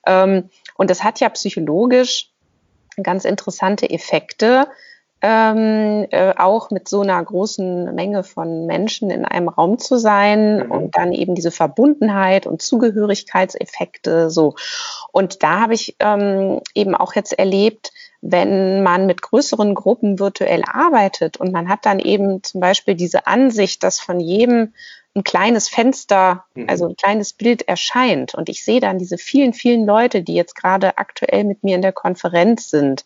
Ähm, 0.06 0.50
und 0.76 0.90
das 0.90 1.04
hat 1.04 1.20
ja 1.20 1.30
psychologisch 1.30 2.30
ganz 3.04 3.26
interessante 3.26 3.90
Effekte, 3.90 4.68
ähm, 5.22 6.08
äh, 6.12 6.34
auch 6.38 6.72
mit 6.72 6.88
so 6.88 7.02
einer 7.02 7.24
großen 7.24 7.94
Menge 7.94 8.24
von 8.24 8.66
Menschen 8.66 9.10
in 9.10 9.26
einem 9.26 9.50
Raum 9.50 9.78
zu 9.78 9.98
sein 9.98 10.66
mhm. 10.66 10.72
und 10.72 10.98
dann 10.98 11.12
eben 11.12 11.36
diese 11.36 11.52
Verbundenheit 11.52 12.48
und 12.48 12.62
Zugehörigkeitseffekte 12.62 14.30
so. 14.30 14.56
Und 15.12 15.44
da 15.44 15.62
habe 15.62 15.74
ich 15.74 15.96
ähm, 16.00 16.62
eben 16.74 16.96
auch 16.96 17.16
jetzt 17.16 17.38
erlebt, 17.38 17.92
wenn 18.22 18.84
man 18.84 19.06
mit 19.06 19.22
größeren 19.22 19.76
Gruppen 19.76 20.20
virtuell 20.20 20.64
arbeitet 20.66 21.38
und 21.38 21.52
man 21.52 21.70
hat 21.70 21.86
dann 21.86 22.00
eben 22.00 22.44
zum 22.44 22.60
Beispiel 22.60 22.96
diese 22.96 23.28
Ansicht, 23.28 23.84
dass 23.84 24.00
von 24.00 24.20
jedem 24.20 24.74
ein 25.16 25.24
kleines 25.24 25.70
Fenster, 25.70 26.46
mhm. 26.54 26.70
also 26.70 26.88
ein 26.88 26.96
kleines 26.96 27.34
Bild 27.34 27.68
erscheint 27.68 28.36
und 28.36 28.48
ich 28.48 28.64
sehe 28.64 28.80
dann 28.80 29.00
diese 29.00 29.18
vielen, 29.18 29.54
vielen 29.54 29.86
Leute, 29.86 30.22
die 30.22 30.36
jetzt 30.36 30.56
gerade 30.56 30.98
aktuell 30.98 31.44
mit 31.46 31.64
mir 31.64 31.76
in 31.76 31.82
der 31.82 31.94
Konferenz 31.94 32.70
sind, 32.70 33.06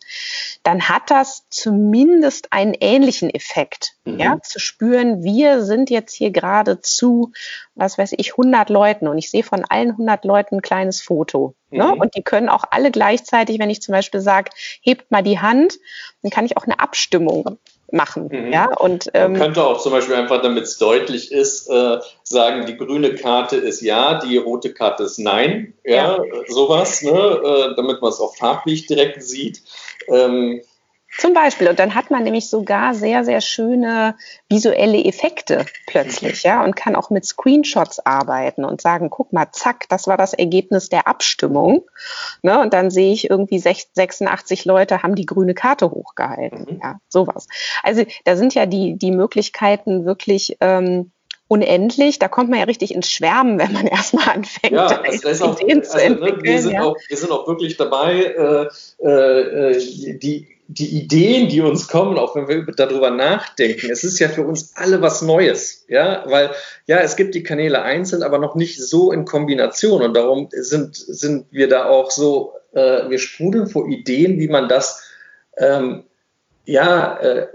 dann 0.64 0.90
hat 0.90 1.10
das 1.10 1.46
zumindest 1.50 2.52
einen 2.52 2.76
ähnlichen 2.80 3.30
Effekt, 3.30 3.94
mhm. 4.04 4.20
ja, 4.20 4.42
zu 4.42 4.60
spüren, 4.60 5.24
wir 5.24 5.64
sind 5.64 5.90
jetzt 5.90 6.14
hier 6.14 6.32
gerade 6.32 6.82
zu, 6.82 7.32
was 7.76 7.98
weiß 7.98 8.14
ich, 8.18 8.32
100 8.32 8.70
Leuten 8.70 9.08
und 9.08 9.18
ich 9.18 9.32
sehe 9.32 9.44
von 9.44 9.64
allen 9.64 9.92
100 9.92 10.26
Leuten 10.26 10.56
ein 10.56 10.62
kleines 10.62 11.02
Foto. 11.02 11.56
Ne? 11.70 11.86
Mhm. 11.86 12.02
Und 12.02 12.16
die 12.16 12.22
können 12.22 12.50
auch 12.50 12.66
alle 12.70 12.92
gleichzeitig, 12.92 13.60
wenn 13.60 13.70
ich 13.70 13.82
zum 13.82 13.94
Beispiel 13.94 14.20
sage, 14.20 14.52
hebt 14.82 15.10
mal 15.10 15.24
die 15.24 15.40
Hand, 15.40 15.80
dann 16.22 16.32
kann 16.32 16.46
ich 16.46 16.58
auch 16.58 16.66
eine 16.66 16.80
Abstimmung 16.80 17.58
machen. 17.94 18.30
Mhm. 18.32 18.52
Ja, 18.52 18.70
und, 18.78 19.10
ähm, 19.14 19.34
Man 19.34 19.42
könnte 19.42 19.64
auch 19.64 19.80
zum 19.80 19.92
Beispiel 19.92 20.16
einfach, 20.16 20.42
damit 20.42 20.64
es 20.64 20.78
deutlich 20.78 21.32
ist, 21.32 21.70
äh, 21.70 22.00
sagen, 22.24 22.66
die 22.66 22.76
grüne 22.76 23.16
Karte 23.16 23.56
ist 23.58 23.82
ja, 23.82 24.20
die 24.20 24.38
rote 24.38 24.74
Karte 24.74 25.04
ist 25.04 25.20
nein. 25.20 25.74
Ja, 25.86 26.18
ja. 26.18 26.24
sowas, 26.48 27.02
ne? 27.04 27.12
äh, 27.12 27.76
damit 27.76 28.02
man 28.02 28.10
es 28.10 28.20
auch 28.20 28.36
farblich 28.36 28.88
direkt 28.88 29.24
sieht. 29.24 29.62
Ähm, 30.08 30.62
zum 31.18 31.34
Beispiel. 31.34 31.70
Und 31.70 31.80
dann 31.80 31.96
hat 31.96 32.12
man 32.12 32.24
nämlich 32.24 32.50
sogar 32.50 32.94
sehr, 32.94 33.24
sehr 33.24 33.42
schöne 33.42 34.16
visuelle 34.50 35.04
Effekte 35.04 35.66
plötzlich, 35.88 36.44
ja, 36.44 36.64
und 36.64 36.76
kann 36.76 36.96
auch 36.96 37.10
mit 37.10 37.26
Screenshots 37.26 38.06
arbeiten 38.06 38.66
und 38.66 38.82
sagen, 38.82 39.10
guck 39.10 39.32
mal, 39.32 39.48
zack, 39.52 39.88
das 39.90 40.08
war 40.08 40.18
das 40.18 40.34
Ergebnis 40.34 40.90
der 40.90 41.08
Abstimmung. 41.08 41.84
Ne? 42.42 42.60
Und 42.60 42.74
dann 42.74 42.90
sehe 42.90 43.14
ich 43.14 43.30
irgendwie 43.30 43.60
86 43.60 44.66
Leute 44.66 45.04
haben 45.04 45.16
die 45.16 45.26
grüne 45.26 45.54
Karte 45.54 45.90
hochgehalten. 45.92 46.68
Mhm. 46.70 46.80
Ja, 46.82 47.00
sowas. 47.10 47.48
Also 47.84 48.04
da 48.26 48.36
sind 48.36 48.56
ja 48.56 48.66
die, 48.66 48.98
die 48.98 49.12
Möglichkeiten 49.12 50.06
wirklich 50.06 50.58
ähm, 50.62 51.12
unendlich. 51.48 52.20
Da 52.20 52.28
kommt 52.28 52.50
man 52.50 52.60
ja 52.60 52.66
richtig 52.66 52.94
ins 52.94 53.12
Schwärmen, 53.12 53.60
wenn 53.60 53.72
man 53.74 53.88
erstmal 53.88 54.30
anfängt, 54.30 54.74
ja, 54.74 55.02
das, 55.04 55.22
das 55.22 55.42
auch, 55.42 55.60
Ideen 55.60 55.80
also, 55.80 55.92
zu 55.92 56.04
entwickeln. 56.04 56.42
Ne, 56.42 56.44
wir, 56.44 56.62
sind 56.62 56.74
ja. 56.74 56.84
auch, 56.84 56.98
wir 57.08 57.18
sind 57.18 57.32
auch 57.32 57.48
wirklich 57.48 57.78
dabei, 57.78 58.70
äh, 59.00 59.08
äh, 59.08 60.18
die 60.18 60.53
die 60.68 60.98
Ideen, 60.98 61.50
die 61.50 61.62
uns 61.62 61.88
kommen, 61.88 62.18
auch 62.18 62.36
wenn 62.36 62.48
wir 62.48 62.66
darüber 62.76 63.10
nachdenken, 63.10 63.92
es 63.92 64.04
ist 64.04 64.20
ja 64.20 64.30
für 64.30 64.44
uns 64.44 64.74
alle 64.76 65.02
was 65.02 65.22
Neues, 65.22 65.86
ja, 65.90 66.24
weil 66.26 66.52
ja, 66.88 67.00
es 67.00 67.16
gibt 67.16 67.36
die 67.36 67.44
Kanäle 67.44 67.82
einzeln, 67.82 68.24
aber 68.24 68.40
noch 68.40 68.56
nicht 68.56 68.82
so 68.82 69.12
in 69.12 69.26
Kombination 69.26 70.02
und 70.02 70.16
darum 70.16 70.48
sind, 70.52 70.96
sind 70.96 71.48
wir 71.52 71.68
da 71.68 71.86
auch 71.86 72.12
so, 72.12 72.54
äh, 72.74 73.10
wir 73.10 73.20
sprudeln 73.20 73.68
vor 73.68 73.88
Ideen, 73.88 74.40
wie 74.40 74.48
man 74.48 74.70
das 74.70 75.04
ähm, 75.58 76.04
ja 76.66 77.18
äh, 77.18 77.48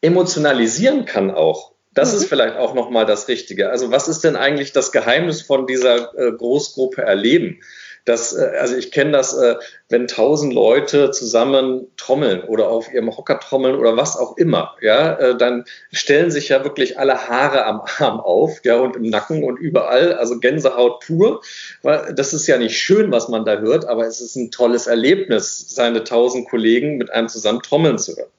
emotionalisieren 0.00 1.04
kann 1.04 1.30
auch. 1.30 1.72
Das 1.94 2.12
mhm. 2.12 2.18
ist 2.18 2.26
vielleicht 2.26 2.56
auch 2.56 2.74
nochmal 2.74 3.06
das 3.06 3.28
Richtige. 3.28 3.70
Also 3.70 3.90
was 3.90 4.08
ist 4.08 4.24
denn 4.24 4.36
eigentlich 4.36 4.72
das 4.72 4.92
Geheimnis 4.92 5.42
von 5.42 5.66
dieser 5.66 6.16
äh, 6.16 6.32
Großgruppe 6.32 7.02
erleben? 7.02 7.60
Das, 8.04 8.32
äh, 8.36 8.52
also 8.58 8.76
ich 8.76 8.90
kenne 8.90 9.12
das, 9.12 9.34
äh, 9.34 9.56
wenn 9.88 10.08
tausend 10.08 10.52
Leute 10.52 11.10
zusammen 11.12 11.86
trommeln 11.96 12.42
oder 12.42 12.68
auf 12.68 12.92
ihrem 12.92 13.16
Hocker 13.16 13.38
trommeln 13.38 13.76
oder 13.76 13.96
was 13.96 14.16
auch 14.16 14.36
immer, 14.36 14.74
ja, 14.80 15.14
äh, 15.18 15.36
dann 15.36 15.64
stellen 15.92 16.30
sich 16.30 16.48
ja 16.48 16.64
wirklich 16.64 16.98
alle 16.98 17.28
Haare 17.28 17.64
am 17.64 17.82
Arm 17.98 18.20
auf, 18.20 18.64
ja, 18.64 18.76
und 18.76 18.96
im 18.96 19.04
Nacken 19.04 19.44
und 19.44 19.58
überall, 19.58 20.14
also 20.14 20.40
Gänsehaut 20.40 21.00
pur. 21.06 21.42
Weil 21.82 22.12
das 22.14 22.34
ist 22.34 22.46
ja 22.46 22.58
nicht 22.58 22.78
schön, 22.78 23.12
was 23.12 23.28
man 23.28 23.44
da 23.44 23.58
hört, 23.58 23.86
aber 23.86 24.06
es 24.06 24.20
ist 24.20 24.36
ein 24.36 24.50
tolles 24.50 24.86
Erlebnis, 24.86 25.66
seine 25.68 26.04
tausend 26.04 26.48
Kollegen 26.48 26.96
mit 26.96 27.10
einem 27.10 27.28
zusammen 27.28 27.62
trommeln 27.62 27.98
zu 27.98 28.16
hören. 28.16 28.30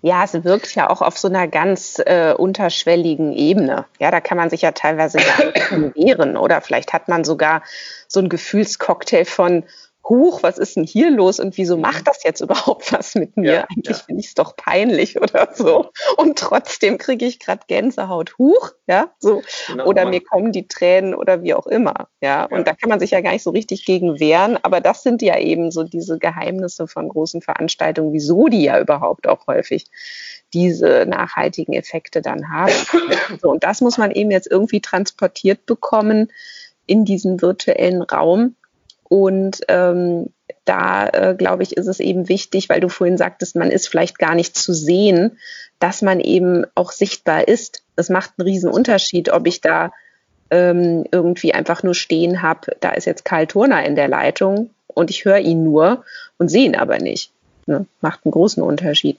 Ja, 0.00 0.24
es 0.24 0.44
wirkt 0.44 0.74
ja 0.74 0.90
auch 0.90 1.02
auf 1.02 1.18
so 1.18 1.28
einer 1.28 1.48
ganz 1.48 2.00
äh, 2.04 2.34
unterschwelligen 2.36 3.32
Ebene. 3.32 3.86
Ja, 3.98 4.10
da 4.10 4.20
kann 4.20 4.36
man 4.36 4.50
sich 4.50 4.62
ja 4.62 4.72
teilweise 4.72 5.18
gar 5.18 5.46
nicht 5.46 5.96
wehren 5.96 6.36
oder 6.36 6.60
vielleicht 6.60 6.92
hat 6.92 7.08
man 7.08 7.24
sogar 7.24 7.62
so 8.08 8.20
einen 8.20 8.28
Gefühlscocktail 8.28 9.24
von, 9.24 9.64
huch, 10.08 10.42
was 10.42 10.58
ist 10.58 10.76
denn 10.76 10.84
hier 10.84 11.10
los 11.10 11.40
und 11.40 11.56
wieso 11.56 11.76
macht 11.76 12.06
das 12.06 12.22
jetzt 12.24 12.40
überhaupt 12.40 12.92
was 12.92 13.14
mit 13.14 13.36
mir? 13.36 13.52
Ja, 13.52 13.66
Eigentlich 13.70 13.98
ja. 13.98 14.02
finde 14.04 14.20
ich 14.20 14.28
es 14.28 14.34
doch 14.34 14.56
peinlich 14.56 15.20
oder 15.20 15.48
so. 15.54 15.90
Und 16.16 16.38
trotzdem 16.38 16.98
kriege 16.98 17.24
ich 17.24 17.38
gerade 17.40 17.62
Gänsehaut, 17.66 18.38
huch, 18.38 18.72
ja, 18.86 19.12
so. 19.18 19.42
Genau, 19.66 19.86
oder 19.86 20.06
mir 20.06 20.22
kommen 20.22 20.52
die 20.52 20.68
Tränen 20.68 21.14
oder 21.14 21.42
wie 21.42 21.54
auch 21.54 21.66
immer, 21.66 22.08
ja. 22.20 22.44
Und 22.44 22.58
ja. 22.58 22.64
da 22.64 22.74
kann 22.74 22.90
man 22.90 23.00
sich 23.00 23.12
ja 23.12 23.20
gar 23.20 23.32
nicht 23.32 23.42
so 23.42 23.50
richtig 23.50 23.84
gegen 23.84 24.20
wehren, 24.20 24.58
aber 24.62 24.80
das 24.80 25.02
sind 25.02 25.22
ja 25.22 25.38
eben 25.38 25.70
so 25.70 25.82
diese 25.84 26.18
Geheimnisse 26.18 26.86
von 26.86 27.08
großen 27.08 27.40
Veranstaltungen, 27.40 28.12
wieso 28.12 28.48
die 28.48 28.64
ja 28.64 28.78
überhaupt 28.80 29.26
auch 29.26 29.46
häufig 29.46 29.86
diese 30.52 31.04
nachhaltigen 31.06 31.72
Effekte 31.74 32.22
dann 32.22 32.50
haben. 32.50 32.72
so, 33.40 33.50
und 33.50 33.64
das 33.64 33.80
muss 33.80 33.98
man 33.98 34.10
eben 34.10 34.30
jetzt 34.30 34.50
irgendwie 34.50 34.80
transportiert 34.80 35.66
bekommen, 35.66 36.30
in 36.86 37.04
diesem 37.04 37.40
virtuellen 37.40 38.02
Raum. 38.02 38.56
Und 39.14 39.60
ähm, 39.68 40.30
da, 40.64 41.06
äh, 41.06 41.34
glaube 41.38 41.62
ich, 41.62 41.76
ist 41.76 41.86
es 41.86 42.00
eben 42.00 42.28
wichtig, 42.28 42.68
weil 42.68 42.80
du 42.80 42.88
vorhin 42.88 43.16
sagtest, 43.16 43.54
man 43.54 43.70
ist 43.70 43.86
vielleicht 43.86 44.18
gar 44.18 44.34
nicht 44.34 44.56
zu 44.56 44.74
sehen, 44.74 45.38
dass 45.78 46.02
man 46.02 46.18
eben 46.18 46.66
auch 46.74 46.90
sichtbar 46.90 47.46
ist. 47.46 47.84
Es 47.94 48.08
macht 48.08 48.32
einen 48.36 48.48
riesen 48.48 48.68
Unterschied, 48.68 49.30
ob 49.30 49.46
ich 49.46 49.60
da 49.60 49.92
ähm, 50.50 51.04
irgendwie 51.12 51.54
einfach 51.54 51.84
nur 51.84 51.94
stehen 51.94 52.42
habe, 52.42 52.76
da 52.80 52.90
ist 52.90 53.04
jetzt 53.04 53.24
Karl 53.24 53.46
Turner 53.46 53.86
in 53.86 53.94
der 53.94 54.08
Leitung 54.08 54.70
und 54.88 55.10
ich 55.10 55.24
höre 55.24 55.38
ihn 55.38 55.62
nur 55.62 56.04
und 56.38 56.48
sehe 56.48 56.64
ihn 56.64 56.74
aber 56.74 56.98
nicht. 56.98 57.30
Ne? 57.66 57.86
Macht 58.00 58.22
einen 58.24 58.32
großen 58.32 58.64
Unterschied. 58.64 59.18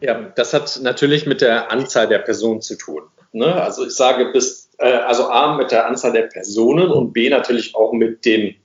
Ja, 0.00 0.32
das 0.34 0.54
hat 0.54 0.80
natürlich 0.82 1.24
mit 1.24 1.40
der 1.40 1.70
Anzahl 1.70 2.08
der 2.08 2.18
Personen 2.18 2.62
zu 2.62 2.76
tun. 2.76 3.02
Ne? 3.30 3.54
Also 3.54 3.86
ich 3.86 3.94
sage 3.94 4.32
bis, 4.32 4.70
äh, 4.78 4.90
also 4.90 5.28
A 5.28 5.56
mit 5.56 5.70
der 5.70 5.86
Anzahl 5.86 6.12
der 6.12 6.22
Personen 6.22 6.88
und 6.88 7.12
B 7.12 7.30
natürlich 7.30 7.76
auch 7.76 7.92
mit 7.92 8.24
dem 8.24 8.56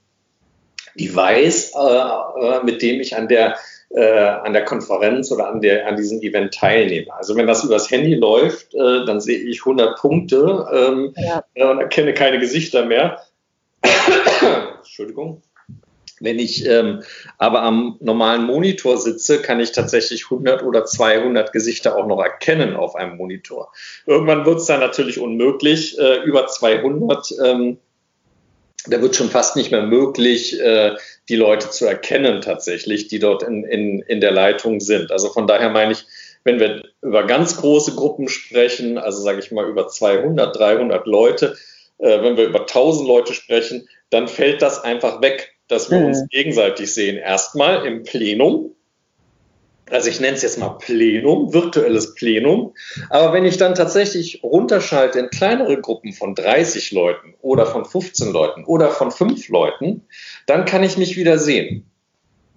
Device, 0.95 1.73
äh, 1.75 2.45
äh, 2.45 2.63
mit 2.63 2.82
dem 2.82 2.99
ich 3.01 3.15
an 3.15 3.27
der 3.27 3.56
äh, 3.93 4.01
an 4.04 4.54
der 4.54 4.63
Konferenz 4.63 5.32
oder 5.32 5.47
an, 5.47 5.62
der, 5.62 5.88
an 5.88 5.97
diesem 5.97 6.21
Event 6.21 6.54
teilnehme. 6.54 7.13
Also 7.13 7.36
wenn 7.36 7.47
das 7.47 7.63
übers 7.63 7.91
Handy 7.91 8.15
läuft, 8.15 8.73
äh, 8.73 9.06
dann 9.06 9.19
sehe 9.19 9.39
ich 9.39 9.60
100 9.62 9.99
Punkte 9.99 10.65
ähm, 10.73 11.13
ja. 11.17 11.69
und 11.69 11.80
erkenne 11.80 12.13
keine 12.13 12.39
Gesichter 12.39 12.86
mehr. 12.86 13.21
Entschuldigung. 14.77 15.41
Wenn 16.21 16.38
ich 16.38 16.67
ähm, 16.67 17.01
aber 17.39 17.63
am 17.63 17.97
normalen 17.99 18.45
Monitor 18.45 18.97
sitze, 18.97 19.41
kann 19.41 19.60
ich 19.60 19.71
tatsächlich 19.71 20.25
100 20.25 20.62
oder 20.63 20.86
200 20.86 21.51
Gesichter 21.51 21.97
auch 21.97 22.06
noch 22.06 22.21
erkennen 22.21 22.75
auf 22.75 22.95
einem 22.95 23.17
Monitor. 23.17 23.73
Irgendwann 24.06 24.45
wird 24.45 24.60
es 24.60 24.67
dann 24.67 24.82
natürlich 24.82 25.19
unmöglich, 25.19 25.97
äh, 25.97 26.21
über 26.23 26.45
200. 26.45 27.34
Ähm, 27.43 27.77
da 28.88 29.02
wird 29.02 29.15
schon 29.15 29.30
fast 29.30 29.56
nicht 29.56 29.72
mehr 29.72 29.84
möglich, 29.84 30.60
äh, 30.60 30.96
die 31.30 31.36
Leute 31.36 31.70
zu 31.70 31.86
erkennen 31.86 32.41
tatsächlich, 32.41 33.08
die 33.08 33.20
dort 33.20 33.44
in, 33.44 33.63
in, 33.63 34.02
in 34.02 34.22
der 34.22 34.32
Leitung 34.32 34.80
sind. 34.80 35.12
Also 35.12 35.30
von 35.30 35.48
daher 35.48 35.70
meine 35.70 35.94
ich, 35.94 36.06
wenn 36.44 36.60
wir 36.60 36.84
über 37.02 37.26
ganz 37.26 37.58
große 37.58 37.94
Gruppen 37.96 38.28
sprechen, 38.28 38.98
also 38.98 39.22
sage 39.22 39.39
ich 39.39 39.52
mal 39.52 39.70
über 39.70 39.88
200, 39.88 40.58
300 40.58 41.06
Leute, 41.06 41.56
äh, 42.00 42.22
wenn 42.22 42.38
wir 42.38 42.46
über 42.46 42.62
1000 42.62 43.08
Leute 43.08 43.34
sprechen, 43.34 43.88
dann 44.10 44.28
fällt 44.28 44.62
das 44.62 44.84
einfach 44.84 45.22
weg 45.22 45.54
dass 45.72 45.89
wir 45.89 46.00
mhm. 46.00 46.08
uns 46.08 46.28
gegenseitig 46.30 46.94
sehen. 46.94 47.17
Erstmal 47.17 47.86
im 47.86 48.04
Plenum. 48.04 48.76
Also 49.91 50.10
ich 50.10 50.21
nenne 50.21 50.36
es 50.36 50.41
jetzt 50.41 50.58
mal 50.58 50.69
Plenum, 50.69 51.54
virtuelles 51.54 52.15
Plenum. 52.15 52.73
Aber 53.10 53.34
wenn 53.34 53.45
ich 53.45 53.58
dann 53.58 53.75
tatsächlich 53.75 54.41
runterschalte 54.41 55.19
in 55.19 55.30
kleinere 55.30 55.80
Gruppen 55.80 56.13
von 56.13 56.34
30 56.34 56.91
Leuten 56.91 57.36
oder 57.41 57.65
von 57.65 57.86
15 57.86 58.32
Leuten 58.32 58.63
oder 58.63 58.89
von 58.89 59.12
5 59.12 59.49
Leuten, 59.49 60.08
dann 60.47 60.65
kann 60.65 60.84
ich 60.84 60.97
mich 60.97 61.17
wieder 61.17 61.38
sehen. 61.38 61.91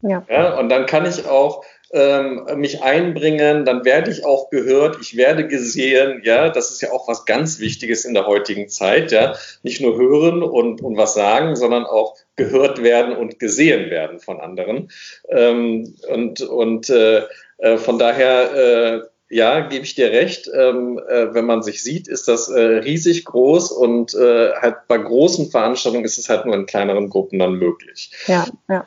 Ja. 0.05 0.25
ja 0.29 0.59
und 0.59 0.69
dann 0.69 0.87
kann 0.87 1.07
ich 1.07 1.27
auch 1.27 1.65
ähm, 1.93 2.47
mich 2.57 2.83
einbringen, 2.83 3.65
dann 3.65 3.85
werde 3.85 4.11
ich 4.11 4.25
auch 4.25 4.51
gehört, 4.51 4.99
ich 5.01 5.17
werde 5.17 5.47
gesehen, 5.47 6.23
ja, 6.25 6.49
das 6.49 6.71
ist 6.73 6.83
ja 6.83 6.91
auch 6.91 7.07
was 7.07 7.25
ganz 7.25 7.61
Wichtiges 7.61 8.05
in 8.05 8.15
der 8.15 8.27
heutigen 8.27 8.69
Zeit, 8.69 9.13
ja, 9.13 9.37
nicht 9.63 9.81
nur 9.81 9.97
hören 9.97 10.43
und, 10.43 10.83
und 10.83 10.97
was 10.97 11.15
sagen, 11.15 11.55
sondern 11.55 11.85
auch 11.85 12.17
gehört 12.37 12.83
werden 12.83 13.17
und 13.17 13.39
gesehen 13.39 13.91
werden 13.91 14.19
von 14.19 14.41
anderen. 14.41 14.91
Ähm, 15.29 15.95
und 16.13 16.41
und 16.43 16.91
äh, 16.91 17.23
äh, 17.59 17.79
von 17.79 17.99
daher, 17.99 18.55
äh, 18.55 19.01
ja, 19.31 19.61
gebe 19.61 19.85
ich 19.85 19.95
dir 19.95 20.11
recht. 20.11 20.51
Ähm, 20.53 21.01
äh, 21.09 21.33
wenn 21.33 21.47
man 21.47 21.63
sich 21.63 21.83
sieht, 21.83 22.09
ist 22.09 22.29
das 22.29 22.49
äh, 22.49 22.61
riesig 22.61 23.25
groß 23.25 23.71
und 23.71 24.15
äh, 24.15 24.53
halt 24.55 24.77
bei 24.89 24.99
großen 24.99 25.51
Veranstaltungen 25.51 26.05
ist 26.05 26.19
es 26.19 26.29
halt 26.29 26.45
nur 26.45 26.55
in 26.55 26.67
kleineren 26.67 27.09
Gruppen 27.09 27.39
dann 27.39 27.55
möglich. 27.55 28.11
Ja, 28.27 28.47
ja. 28.69 28.87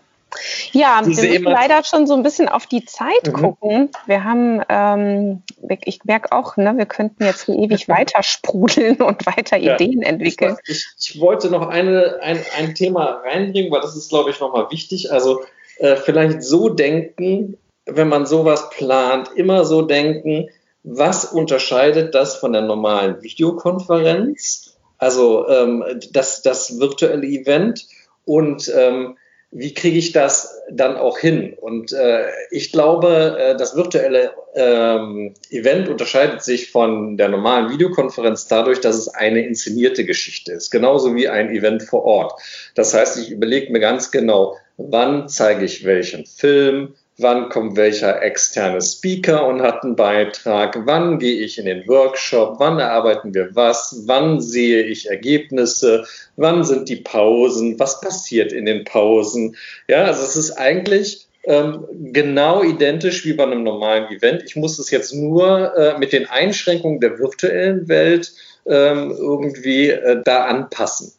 Ja, 0.72 1.02
wir 1.04 1.16
müssen 1.16 1.44
leider 1.44 1.84
schon 1.84 2.06
so 2.08 2.14
ein 2.14 2.24
bisschen 2.24 2.50
auf 2.50 2.68
die 2.68 2.86
Zeit 2.86 3.28
mhm. 3.28 3.34
gucken. 3.34 3.90
Wir 4.06 4.24
haben, 4.24 4.62
ähm, 4.70 5.44
ich 5.86 6.04
merke 6.04 6.32
auch, 6.32 6.58
ne, 6.58 6.74
wir 6.78 6.86
könnten 6.86 7.24
jetzt 7.24 7.46
hier 7.46 7.56
ewig 7.56 7.88
weiter 7.88 8.24
sprudeln 8.24 9.02
und 9.02 9.26
weiter 9.26 9.58
ja. 9.58 9.76
Ideen 9.76 10.02
entwickeln. 10.02 10.58
Ich, 10.66 10.86
ich, 11.00 11.20
wollte 11.20 11.50
noch 11.50 11.68
eine, 11.68 12.20
ein, 12.22 12.40
ein 12.58 12.76
Thema 12.76 13.22
reinbringen, 13.24 13.72
weil 13.72 13.82
das 13.82 13.96
ist, 13.96 14.10
glaube 14.10 14.30
ich, 14.30 14.40
nochmal 14.40 14.70
wichtig. 14.72 15.12
Also 15.12 15.42
äh, 15.78 15.96
vielleicht 15.96 16.44
so 16.44 16.70
denken, 16.70 17.58
wenn 17.86 18.10
man 18.10 18.26
sowas 18.26 18.70
plant, 18.70 19.30
immer 19.36 19.66
so 19.66 19.82
denken, 19.82 20.50
was 20.84 21.26
unterscheidet 21.26 22.16
das 22.16 22.36
von 22.36 22.54
der 22.54 22.62
normalen 22.62 23.22
Videokonferenz? 23.22 24.78
Also 24.98 25.48
ähm, 25.48 25.84
das, 26.12 26.42
das 26.42 26.80
virtuelle 26.80 27.28
Event 27.28 27.86
und 28.26 28.72
ähm, 28.76 29.18
wie 29.52 29.74
kriege 29.74 29.98
ich 29.98 30.12
das 30.12 30.62
dann 30.70 30.98
auch 30.98 31.18
hin? 31.18 31.56
Und 31.60 31.94
äh, 31.94 32.26
ich 32.52 32.72
glaube, 32.72 33.38
äh, 33.40 33.58
das 33.58 33.76
virtuelle 33.76 34.34
ähm, 34.56 35.34
Event 35.50 35.88
unterscheidet 35.88 36.44
sich 36.44 36.70
von 36.70 37.16
der 37.16 37.30
normalen 37.30 37.72
Videokonferenz 37.72 38.48
dadurch, 38.48 38.82
dass 38.82 38.98
es 38.98 39.08
eine 39.08 39.46
inszenierte 39.46 40.04
Geschichte 40.04 40.52
ist, 40.52 40.70
genauso 40.70 41.16
wie 41.16 41.30
ein 41.30 41.50
Event 41.50 41.84
vor 41.84 42.04
Ort. 42.04 42.42
Das 42.76 42.94
heißt, 42.94 43.18
ich 43.20 43.32
überlege 43.32 43.72
mir 43.72 43.80
ganz 43.80 44.12
genau, 44.12 44.58
wann 44.76 45.30
zeige 45.30 45.64
ich 45.64 45.86
welchen 45.86 46.26
Film, 46.26 46.96
wann 47.18 47.50
kommt 47.50 47.76
welcher 47.76 48.22
externe 48.22 48.82
Speaker 48.82 49.48
und 49.48 49.62
hat 49.62 49.84
einen 49.84 49.96
Beitrag, 49.96 50.80
wann 50.86 51.18
gehe 51.18 51.40
ich 51.40 51.58
in 51.58 51.66
den 51.66 51.88
Workshop, 51.88 52.60
wann 52.60 52.80
erarbeiten 52.80 53.34
wir 53.34 53.56
was, 53.56 54.04
wann 54.06 54.40
sehe 54.40 54.84
ich 54.84 55.10
Ergebnisse, 55.10 56.06
wann 56.36 56.64
sind 56.64 56.90
die 56.90 56.98
Pausen, 56.98 57.80
was 57.80 58.02
passiert 58.02 58.54
in 58.54 58.66
den 58.66 58.84
Pausen. 58.84 59.56
Ja, 59.88 60.06
also 60.06 60.24
es 60.24 60.36
ist 60.36 60.52
eigentlich 60.52 61.28
ähm, 61.46 61.86
genau 62.14 62.62
identisch 62.62 63.26
wie 63.26 63.34
bei 63.34 63.44
einem 63.44 63.64
normalen 63.64 64.12
Event. 64.12 64.44
Ich 64.46 64.56
muss 64.56 64.78
es 64.78 64.92
jetzt 64.92 65.14
nur 65.14 65.76
äh, 65.76 65.98
mit 65.98 66.14
den 66.14 66.28
Einschränkungen 66.28 67.00
der 67.00 67.18
virtuellen 67.18 67.88
Welt 67.88 68.32
ähm, 68.68 69.12
irgendwie 69.18 69.90
äh, 69.90 70.22
da 70.24 70.46
anpassen. 70.46 71.14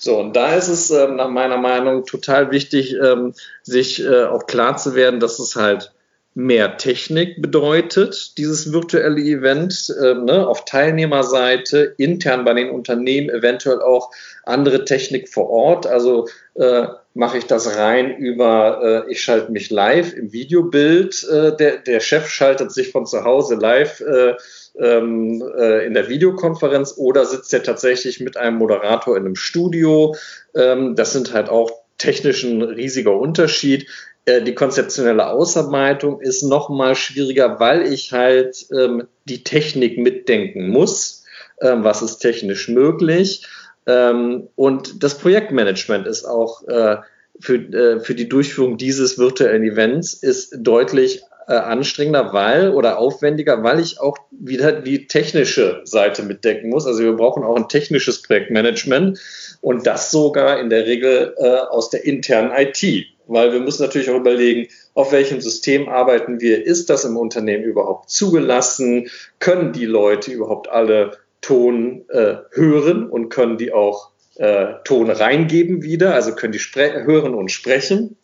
So, 0.00 0.18
und 0.18 0.34
da 0.34 0.54
ist 0.54 0.68
es 0.68 0.90
äh, 0.90 1.08
nach 1.08 1.28
meiner 1.28 1.56
Meinung 1.56 2.06
total 2.06 2.50
wichtig, 2.50 2.94
ähm, 2.94 3.34
sich 3.62 4.02
äh, 4.02 4.24
auch 4.24 4.46
klar 4.46 4.76
zu 4.76 4.94
werden, 4.94 5.20
dass 5.20 5.38
es 5.38 5.56
halt 5.56 5.92
mehr 6.38 6.76
Technik 6.76 7.42
bedeutet, 7.42 8.38
dieses 8.38 8.72
virtuelle 8.72 9.20
Event, 9.20 9.92
äh, 10.00 10.14
ne, 10.14 10.46
auf 10.46 10.64
Teilnehmerseite, 10.64 11.94
intern 11.98 12.44
bei 12.44 12.54
den 12.54 12.70
Unternehmen, 12.70 13.28
eventuell 13.28 13.82
auch 13.82 14.12
andere 14.44 14.84
Technik 14.84 15.28
vor 15.28 15.50
Ort. 15.50 15.88
Also 15.88 16.28
äh, 16.54 16.86
mache 17.12 17.38
ich 17.38 17.46
das 17.46 17.76
rein 17.76 18.16
über, 18.18 19.04
äh, 19.08 19.10
ich 19.10 19.20
schalte 19.20 19.50
mich 19.50 19.70
live 19.70 20.14
im 20.14 20.32
Videobild, 20.32 21.26
äh, 21.28 21.56
der, 21.56 21.78
der 21.78 21.98
Chef 21.98 22.28
schaltet 22.28 22.70
sich 22.70 22.92
von 22.92 23.04
zu 23.04 23.24
Hause 23.24 23.56
live 23.56 24.00
äh, 24.00 24.36
ähm, 24.78 25.42
äh, 25.58 25.86
in 25.86 25.94
der 25.94 26.08
Videokonferenz 26.08 26.94
oder 26.98 27.24
sitzt 27.24 27.52
er 27.52 27.64
tatsächlich 27.64 28.20
mit 28.20 28.36
einem 28.36 28.58
Moderator 28.58 29.16
in 29.16 29.24
einem 29.24 29.34
Studio. 29.34 30.14
Ähm, 30.54 30.94
das 30.94 31.12
sind 31.12 31.32
halt 31.32 31.48
auch 31.48 31.72
technisch 31.98 32.44
ein 32.44 32.62
riesiger 32.62 33.18
Unterschied. 33.18 33.88
Äh, 34.28 34.42
die 34.42 34.54
konzeptionelle 34.54 35.30
Ausarbeitung 35.30 36.20
ist 36.20 36.42
noch 36.42 36.68
mal 36.68 36.94
schwieriger, 36.94 37.58
weil 37.60 37.90
ich 37.90 38.12
halt 38.12 38.66
ähm, 38.70 39.04
die 39.24 39.42
Technik 39.42 39.96
mitdenken 39.96 40.68
muss. 40.68 41.24
Ähm, 41.62 41.82
was 41.82 42.02
ist 42.02 42.18
technisch 42.18 42.68
möglich? 42.68 43.46
Ähm, 43.86 44.48
und 44.54 45.02
das 45.02 45.16
Projektmanagement 45.16 46.06
ist 46.06 46.26
auch 46.26 46.62
äh, 46.68 46.98
für, 47.40 47.54
äh, 47.54 48.00
für 48.00 48.14
die 48.14 48.28
Durchführung 48.28 48.76
dieses 48.76 49.18
virtuellen 49.18 49.62
Events 49.62 50.12
ist 50.12 50.54
deutlich 50.58 51.22
äh, 51.48 51.54
anstrengender, 51.54 52.32
weil 52.32 52.70
oder 52.70 52.98
aufwendiger, 52.98 53.62
weil 53.62 53.80
ich 53.80 54.00
auch 54.00 54.18
wieder 54.30 54.72
die 54.72 55.06
technische 55.06 55.80
Seite 55.84 56.22
mitdecken 56.22 56.68
muss. 56.68 56.86
Also 56.86 57.02
wir 57.02 57.14
brauchen 57.14 57.42
auch 57.42 57.56
ein 57.56 57.68
technisches 57.68 58.22
Projektmanagement 58.22 59.18
und 59.62 59.86
das 59.86 60.10
sogar 60.10 60.60
in 60.60 60.68
der 60.68 60.86
Regel 60.86 61.34
äh, 61.38 61.48
aus 61.48 61.88
der 61.90 62.04
internen 62.04 62.52
IT. 62.54 63.06
Weil 63.26 63.52
wir 63.52 63.60
müssen 63.60 63.82
natürlich 63.82 64.10
auch 64.10 64.16
überlegen, 64.16 64.68
auf 64.94 65.12
welchem 65.12 65.40
System 65.40 65.88
arbeiten 65.88 66.40
wir? 66.40 66.64
Ist 66.66 66.90
das 66.90 67.04
im 67.04 67.16
Unternehmen 67.16 67.64
überhaupt 67.64 68.10
zugelassen? 68.10 69.08
Können 69.38 69.72
die 69.72 69.86
Leute 69.86 70.30
überhaupt 70.30 70.68
alle 70.68 71.12
Ton 71.40 72.04
äh, 72.08 72.36
hören 72.52 73.08
und 73.08 73.28
können 73.30 73.58
die 73.58 73.72
auch 73.72 74.10
äh, 74.36 74.74
Ton 74.84 75.10
reingeben 75.10 75.82
wieder? 75.82 76.14
Also 76.14 76.34
können 76.34 76.52
die 76.52 76.58
hören 76.58 77.34
und 77.34 77.50
sprechen? 77.50 78.16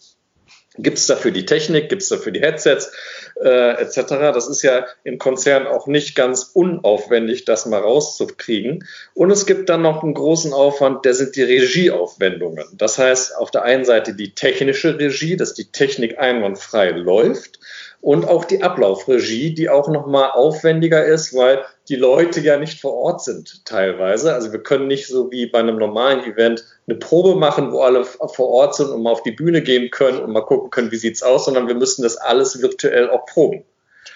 Gibt 0.76 0.98
es 0.98 1.06
dafür 1.06 1.30
die 1.30 1.46
Technik, 1.46 1.88
gibt 1.88 2.02
es 2.02 2.08
dafür 2.08 2.32
die 2.32 2.40
Headsets 2.40 2.92
äh, 3.40 3.80
etc. 3.80 3.96
Das 4.34 4.48
ist 4.48 4.62
ja 4.62 4.86
im 5.04 5.18
Konzern 5.18 5.66
auch 5.66 5.86
nicht 5.86 6.16
ganz 6.16 6.50
unaufwendig, 6.52 7.44
das 7.44 7.66
mal 7.66 7.80
rauszukriegen. 7.80 8.84
Und 9.14 9.30
es 9.30 9.46
gibt 9.46 9.68
dann 9.68 9.82
noch 9.82 10.02
einen 10.02 10.14
großen 10.14 10.52
Aufwand, 10.52 11.04
der 11.04 11.14
sind 11.14 11.36
die 11.36 11.42
Regieaufwendungen. 11.42 12.66
Das 12.72 12.98
heißt, 12.98 13.36
auf 13.36 13.50
der 13.50 13.62
einen 13.62 13.84
Seite 13.84 14.14
die 14.14 14.34
technische 14.34 14.98
Regie, 14.98 15.36
dass 15.36 15.54
die 15.54 15.70
Technik 15.70 16.18
einwandfrei 16.18 16.90
läuft 16.90 17.60
und 18.00 18.28
auch 18.28 18.44
die 18.44 18.62
Ablaufregie, 18.62 19.54
die 19.54 19.70
auch 19.70 19.88
nochmal 19.88 20.30
aufwendiger 20.32 21.04
ist, 21.04 21.34
weil 21.34 21.64
die 21.88 21.96
Leute 21.96 22.40
ja 22.40 22.58
nicht 22.58 22.80
vor 22.80 22.92
Ort 22.94 23.22
sind 23.22 23.64
teilweise. 23.64 24.34
Also 24.34 24.52
wir 24.52 24.62
können 24.62 24.88
nicht 24.88 25.06
so 25.06 25.30
wie 25.30 25.46
bei 25.46 25.60
einem 25.60 25.78
normalen 25.78 26.24
Event 26.24 26.64
eine 26.86 26.98
Probe 26.98 27.34
machen, 27.36 27.72
wo 27.72 27.80
alle 27.80 28.04
vor 28.04 28.48
Ort 28.48 28.74
sind 28.74 28.90
und 28.90 29.02
mal 29.02 29.12
auf 29.12 29.22
die 29.22 29.32
Bühne 29.32 29.62
gehen 29.62 29.90
können 29.90 30.20
und 30.20 30.32
mal 30.32 30.42
gucken 30.42 30.70
können, 30.70 30.92
wie 30.92 30.96
sieht's 30.96 31.22
aus, 31.22 31.46
sondern 31.46 31.66
wir 31.66 31.74
müssen 31.74 32.02
das 32.02 32.16
alles 32.16 32.60
virtuell 32.60 33.08
auch 33.10 33.24
proben. 33.26 33.64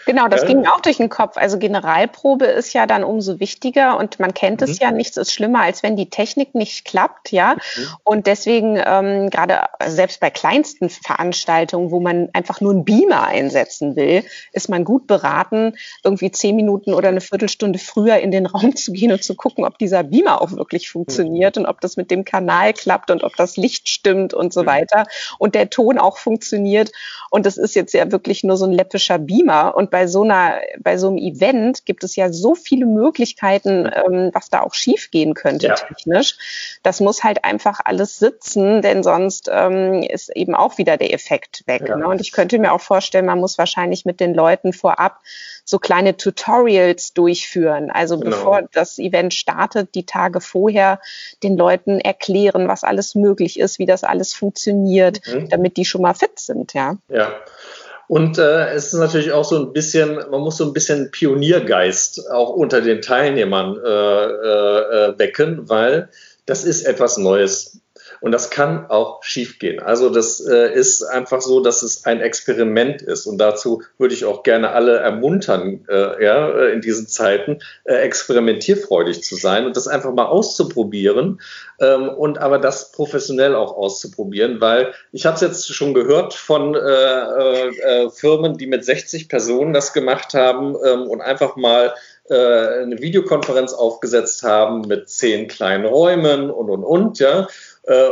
Genau, 0.09 0.27
das 0.27 0.41
ja. 0.41 0.47
ging 0.47 0.67
auch 0.67 0.81
durch 0.81 0.97
den 0.97 1.11
Kopf. 1.11 1.37
Also 1.37 1.59
Generalprobe 1.59 2.47
ist 2.47 2.73
ja 2.73 2.87
dann 2.87 3.05
umso 3.05 3.41
wichtiger 3.41 3.99
und 3.99 4.19
man 4.19 4.33
kennt 4.33 4.63
mhm. 4.63 4.67
es 4.67 4.79
ja, 4.79 4.91
nichts 4.91 5.19
ist 5.19 5.35
schlimmer, 5.35 5.61
als 5.61 5.83
wenn 5.83 5.97
die 5.97 6.09
Technik 6.09 6.55
nicht 6.55 6.87
klappt, 6.87 7.31
ja. 7.31 7.57
Mhm. 7.57 7.87
Und 8.05 8.27
deswegen 8.27 8.81
ähm, 8.83 9.29
gerade 9.29 9.61
selbst 9.87 10.19
bei 10.21 10.31
kleinsten 10.31 10.89
Veranstaltungen, 10.89 11.91
wo 11.91 12.01
man 12.01 12.31
einfach 12.33 12.63
nur 12.63 12.73
einen 12.73 12.87
Beamer 12.87 13.27
einsetzen 13.27 13.97
will, 13.97 14.25
ist 14.55 14.71
man 14.71 14.87
gut 14.87 15.07
beraten, 15.07 15.75
irgendwie 16.03 16.31
zehn 16.31 16.57
Minuten 16.57 16.95
oder 16.95 17.09
eine 17.09 17.21
Viertelstunde 17.21 17.79
früher 17.79 18.17
in 18.17 18.31
den 18.31 18.47
Raum 18.47 18.77
zu 18.77 18.93
gehen 18.93 19.13
und 19.13 19.23
zu 19.23 19.35
gucken, 19.35 19.67
ob 19.67 19.77
dieser 19.77 20.05
Beamer 20.05 20.41
auch 20.41 20.53
wirklich 20.53 20.89
funktioniert 20.89 21.57
mhm. 21.57 21.65
und 21.65 21.69
ob 21.69 21.83
das 21.83 21.99
mit 21.99 22.11
dem 22.11 22.25
Kanal 22.25 22.73
klappt 22.73 23.11
und 23.11 23.25
ob 23.25 23.37
das 23.37 23.59
Licht 23.59 23.91
stimmt 23.91 24.33
und 24.33 24.55
so 24.55 24.63
mhm. 24.63 24.69
weiter 24.69 25.05
und 25.39 25.55
der 25.55 25.69
Ton 25.69 25.99
auch 25.99 26.17
funktioniert. 26.17 26.93
Und 27.31 27.45
das 27.45 27.59
ist 27.59 27.75
jetzt 27.75 27.93
ja 27.93 28.11
wirklich 28.11 28.43
nur 28.43 28.57
so 28.57 28.65
ein 28.65 28.73
läppischer 28.73 29.19
Beamer. 29.19 29.77
Und 29.77 29.91
bei 29.98 29.98
so 30.07 30.23
einer, 30.23 30.61
bei 30.79 30.99
so 30.99 31.09
einem 31.09 31.17
Event 31.17 31.87
gibt 31.87 32.05
es 32.05 32.15
ja 32.15 32.33
so 32.33 32.55
viele 32.55 32.87
Möglichkeiten, 32.87 33.91
ähm, 33.93 34.31
was 34.33 34.51
da 34.51 34.61
auch 34.61 34.75
schiefgehen 34.75 35.35
könnte 35.35 35.69
ja. 35.69 35.75
technisch. 35.75 36.37
Das 36.83 37.01
muss 37.01 37.25
halt 37.25 37.45
einfach 37.45 37.81
alles 37.85 38.19
sitzen, 38.19 38.83
denn 38.83 39.03
sonst 39.03 39.51
ähm, 39.53 40.03
ist 40.03 40.29
eben 40.37 40.55
auch 40.55 40.79
wieder 40.79 40.97
der 40.97 41.13
Effekt 41.13 41.65
weg. 41.67 41.89
Ja. 41.89 41.97
Ne? 41.97 42.07
Und 42.07 42.21
ich 42.21 42.33
könnte 42.33 42.59
mir 42.59 42.73
auch 42.73 42.81
vorstellen, 42.81 43.27
man 43.27 43.41
muss 43.41 43.59
wahrscheinlich 43.59 44.05
mit 44.05 44.21
den 44.21 44.35
Leuten 44.35 44.73
vorab 44.73 45.21
so 45.65 45.79
kleine 45.79 46.17
Tutorials 46.17 47.13
durchführen. 47.13 47.91
Also 47.91 48.19
genau. 48.19 48.31
bevor 48.31 48.63
das 48.73 48.99
Event 48.99 49.35
startet, 49.35 49.95
die 49.95 50.07
Tage 50.07 50.41
vorher 50.41 51.01
den 51.43 51.59
Leuten 51.59 52.01
erklären, 52.01 52.69
was 52.69 52.85
alles 52.85 53.15
möglich 53.15 53.59
ist, 53.59 53.79
wie 53.79 53.87
das 53.87 54.03
alles 54.03 54.33
funktioniert, 54.33 55.21
mhm. 55.27 55.49
damit 55.51 55.77
die 55.77 55.85
schon 55.85 56.03
mal 56.03 56.15
fit 56.15 56.39
sind, 56.39 56.73
ja. 56.73 56.97
Ja. 57.09 57.33
Und 58.09 58.39
äh, 58.39 58.71
es 58.71 58.87
ist 58.87 58.99
natürlich 58.99 59.33
auch 59.33 59.45
so 59.45 59.59
ein 59.59 59.73
bisschen, 59.75 60.15
man 60.31 60.41
muss 60.41 60.57
so 60.57 60.65
ein 60.65 60.73
bisschen 60.73 61.11
Pioniergeist 61.11 62.31
auch 62.31 62.49
unter 62.51 62.81
den 62.81 63.03
Teilnehmern 63.03 63.77
äh, 63.77 63.89
äh, 63.89 65.11
äh 65.11 65.19
wecken, 65.19 65.69
weil 65.69 66.09
das 66.47 66.65
ist 66.65 66.85
etwas 66.85 67.19
Neues. 67.19 67.81
Und 68.21 68.33
das 68.33 68.51
kann 68.51 68.87
auch 68.87 69.23
schiefgehen. 69.23 69.81
Also 69.81 70.11
das 70.11 70.45
äh, 70.45 70.73
ist 70.73 71.03
einfach 71.03 71.41
so, 71.41 71.61
dass 71.61 71.83
es 71.83 72.05
ein 72.05 72.21
Experiment 72.21 73.03
ist. 73.03 73.27
Und 73.27 73.39
dazu 73.39 73.83
würde 73.99 74.15
ich 74.15 74.25
auch 74.25 74.43
gerne 74.43 74.71
alle 74.71 74.99
ermuntern, 74.99 75.85
äh, 75.89 76.25
ja, 76.25 76.49
äh, 76.51 76.73
in 76.73 76.81
diesen 76.81 77.07
Zeiten 77.07 77.61
äh, 77.85 77.95
experimentierfreudig 77.95 79.23
zu 79.23 79.37
sein 79.37 79.67
und 79.67 79.77
das 79.77 79.89
einfach 79.89 80.13
mal 80.13 80.27
auszuprobieren. 80.27 81.41
Ähm, 81.81 82.09
und 82.09 82.39
aber 82.39 82.59
das 82.59 82.93
professionell 82.93 83.55
auch 83.55 83.77
auszuprobieren, 83.77 84.61
weil 84.61 84.93
ich 85.13 85.27
habe 85.27 85.37
es 85.37 85.41
jetzt 85.41 85.73
schon 85.73 85.95
gehört 85.95 86.35
von 86.35 86.75
äh, 86.75 86.79
äh, 86.79 88.11
Firmen, 88.11 88.57
die 88.59 88.67
mit 88.67 88.85
60 88.85 89.29
Personen 89.29 89.73
das 89.73 89.93
gemacht 89.93 90.35
haben 90.35 90.77
ähm, 90.85 91.03
und 91.03 91.21
einfach 91.21 91.57
mal 91.57 91.95
eine 92.31 92.99
Videokonferenz 92.99 93.73
aufgesetzt 93.73 94.43
haben 94.43 94.83
mit 94.83 95.09
zehn 95.09 95.49
kleinen 95.49 95.87
Räumen 95.87 96.51
und 96.51 96.69
und 96.69 96.85
und 96.85 97.19
ja 97.21 97.49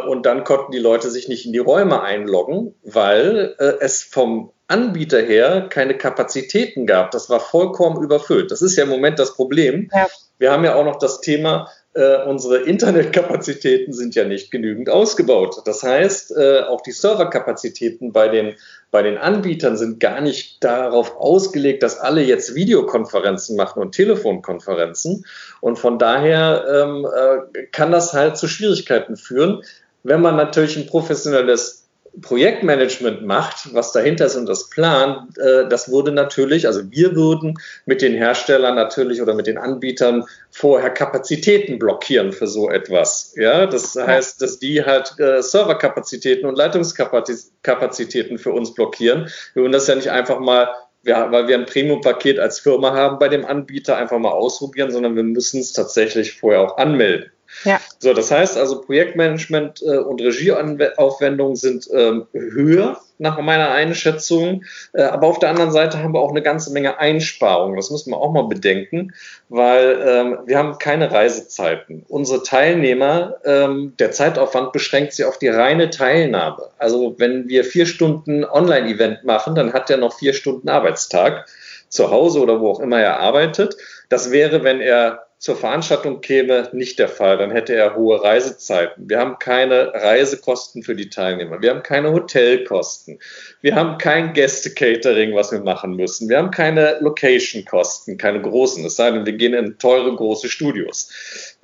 und 0.09 0.27
dann 0.27 0.45
konnten 0.45 0.73
die 0.73 0.79
Leute 0.79 1.11
sich 1.11 1.29
nicht 1.29 1.47
in 1.47 1.53
die 1.53 1.59
Räume 1.59 2.03
einloggen, 2.03 2.75
weil 2.83 3.55
äh, 3.59 3.75
es 3.81 4.03
vom 4.03 4.53
Anbieter 4.69 5.21
her 5.21 5.69
keine 5.69 5.97
Kapazitäten 5.97 6.87
gab. 6.87 7.11
Das 7.13 7.31
war 7.31 7.41
vollkommen 7.41 8.03
überfüllt. 8.03 8.51
Das 8.51 8.63
ist 8.63 8.77
ja 8.77 8.85
im 8.85 8.91
Moment 8.91 9.19
das 9.19 9.35
Problem. 9.35 9.91
Ja. 9.95 10.07
Wir 10.39 10.53
haben 10.53 10.65
ja 10.65 10.75
auch 10.75 10.85
noch 10.85 10.99
das 10.99 11.21
Thema, 11.21 11.71
äh, 11.97 12.25
unsere 12.27 12.59
Internetkapazitäten 12.59 13.93
sind 13.93 14.15
ja 14.15 14.25
nicht 14.25 14.51
genügend 14.51 14.91
ausgebaut. 14.91 15.63
Das 15.65 15.83
heißt, 15.83 16.37
äh, 16.37 16.61
auch 16.61 16.83
die 16.83 16.93
Serverkapazitäten 16.93 18.13
bei 18.13 18.29
den, 18.29 18.55
bei 18.91 19.03
den 19.03 19.17
Anbietern 19.17 19.79
sind 19.79 19.99
gar 19.99 20.21
nicht 20.21 20.63
darauf 20.63 21.17
ausgelegt, 21.17 21.83
dass 21.83 21.99
alle 21.99 22.23
jetzt 22.23 22.55
Videokonferenzen 22.55 23.57
machen 23.57 23.81
und 23.81 23.93
Telefonkonferenzen. 23.93 25.25
Und 25.61 25.79
von 25.79 25.99
daher 25.99 26.65
ähm, 26.71 27.07
äh, 27.07 27.63
kann 27.73 27.93
das 27.93 28.13
halt 28.13 28.37
zu 28.37 28.47
Schwierigkeiten 28.47 29.17
führen. 29.17 29.63
Wenn 30.03 30.21
man 30.21 30.37
natürlich 30.37 30.77
ein 30.77 30.87
professionelles 30.87 31.86
Projektmanagement 32.23 33.25
macht, 33.27 33.75
was 33.75 33.93
dahinter 33.93 34.27
ist 34.27 34.37
und 34.37 34.47
das 34.47 34.71
plant, 34.71 35.37
äh, 35.39 35.69
das 35.69 35.91
würde 35.91 36.13
natürlich, 36.13 36.67
also 36.67 36.91
wir 36.91 37.15
würden 37.15 37.59
mit 37.85 38.01
den 38.03 38.15
Herstellern 38.15 38.75
natürlich 38.75 39.21
oder 39.21 39.35
mit 39.35 39.47
den 39.47 39.59
Anbietern 39.59 40.25
vorher 40.51 40.91
Kapazitäten 40.91 41.79
blockieren 41.79 42.33
für 42.33 42.47
so 42.47 42.71
etwas. 42.71 43.35
Ja, 43.37 43.67
das 43.67 43.97
heißt, 43.97 44.41
dass 44.41 44.59
die 44.59 44.85
halt 44.85 45.19
äh, 45.19 45.43
Serverkapazitäten 45.43 46.49
und 46.49 46.57
Leitungskapazitäten 46.57 48.39
für 48.39 48.53
uns 48.53 48.75
blockieren. 48.75 49.31
Wir 49.55 49.63
würden 49.63 49.73
das 49.73 49.87
ja 49.87 49.95
nicht 49.95 50.11
einfach 50.11 50.41
mal 50.41 50.69
ja, 51.07 51.31
weil 51.31 51.47
wir 51.47 51.57
ein 51.57 51.67
Premium-Paket 51.67 52.41
als 52.41 52.59
Firma 52.59 52.93
haben 52.93 53.21
bei 53.21 53.29
dem 53.29 53.45
Anbieter, 53.45 53.97
einfach 53.97 54.19
mal 54.19 54.33
ausprobieren, 54.33 54.91
sondern 54.91 55.15
wir 55.15 55.23
müssen 55.23 55.61
es 55.61 55.73
tatsächlich 55.73 56.33
vorher 56.33 56.63
auch 56.63 56.79
anmelden. 56.79 57.31
Ja. 57.65 57.81
So, 57.99 58.13
das 58.13 58.31
heißt 58.31 58.57
also, 58.59 58.83
Projektmanagement 58.83 59.83
äh, 59.83 59.99
und 59.99 60.21
Regieaufwendungen 60.21 61.57
sind 61.57 61.89
ähm, 61.93 62.27
höher 62.33 63.01
nach 63.19 63.41
meiner 63.41 63.71
Einschätzung. 63.71 64.65
Äh, 64.93 65.03
aber 65.03 65.27
auf 65.27 65.39
der 65.39 65.51
anderen 65.51 65.73
Seite 65.73 66.03
haben 66.03 66.13
wir 66.13 66.21
auch 66.21 66.31
eine 66.31 66.43
ganze 66.43 66.73
Menge 66.73 66.99
Einsparungen. 66.99 67.77
Das 67.77 67.91
muss 67.91 68.07
man 68.07 68.21
auch 68.21 68.33
mal 68.33 68.45
bedenken, 68.45 69.15
weil 69.49 70.03
ähm, 70.07 70.39
wir 70.47 70.59
haben 70.59 70.79
keine 70.79 71.11
Reisezeiten. 71.11 72.05
Unsere 72.09 72.43
Teilnehmer, 72.43 73.37
ähm, 73.45 73.95
der 73.99 74.13
Zeitaufwand 74.13 74.73
beschränkt 74.73 75.15
sich 75.15 75.25
auf 75.25 75.39
die 75.39 75.49
reine 75.49 75.91
Teilnahme. 75.91 76.69
Also 76.79 77.15
wenn 77.19 77.49
wir 77.49 77.65
vier 77.65 77.87
Stunden 77.87 78.45
Online-Event 78.45 79.25
machen, 79.25 79.55
dann 79.55 79.73
hat 79.73 79.91
er 79.91 79.97
noch 79.97 80.19
vier 80.19 80.35
Stunden 80.35 80.69
Arbeitstag 80.69 81.47
zu 81.89 82.11
Hause 82.11 82.41
oder 82.41 82.61
wo 82.61 82.71
auch 82.71 82.81
immer 82.81 83.01
er 83.01 83.21
arbeitet. 83.21 83.77
Das 84.09 84.31
wäre, 84.31 84.63
wenn 84.63 84.81
er 84.81 85.26
zur 85.39 85.57
Veranstaltung 85.57 86.23
käme, 86.23 86.69
nicht 86.73 86.99
der 86.99 87.09
Fall. 87.09 87.37
Dann 87.37 87.51
hätte 87.51 87.75
er 87.75 87.95
hohe 87.95 88.23
Reisezeiten. 88.23 89.09
Wir 89.09 89.19
haben 89.19 89.39
keine 89.39 89.93
Reisekosten 89.93 90.83
für 90.83 90.97
die 90.97 91.11
Teilnehmer. 91.11 91.61
Wir 91.61 91.71
haben 91.71 91.83
keine 91.83 92.13
Hotelkosten. 92.13 93.19
Wir 93.61 93.75
haben 93.75 93.99
kein 93.99 94.33
Gäste-Catering, 94.33 95.35
was 95.35 95.53
wir 95.53 95.61
machen 95.61 95.95
müssen. 95.95 96.29
Wir 96.29 96.39
haben 96.39 96.51
keine 96.51 96.99
Location-Kosten, 97.01 98.17
keine 98.17 98.41
großen. 98.41 98.85
Es 98.87 98.97
sei 98.97 99.11
denn, 99.11 99.27
wir 99.27 99.35
gehen 99.35 99.55
in 99.55 99.79
teure, 99.79 100.15
große 100.15 100.49
Studios. 100.49 101.11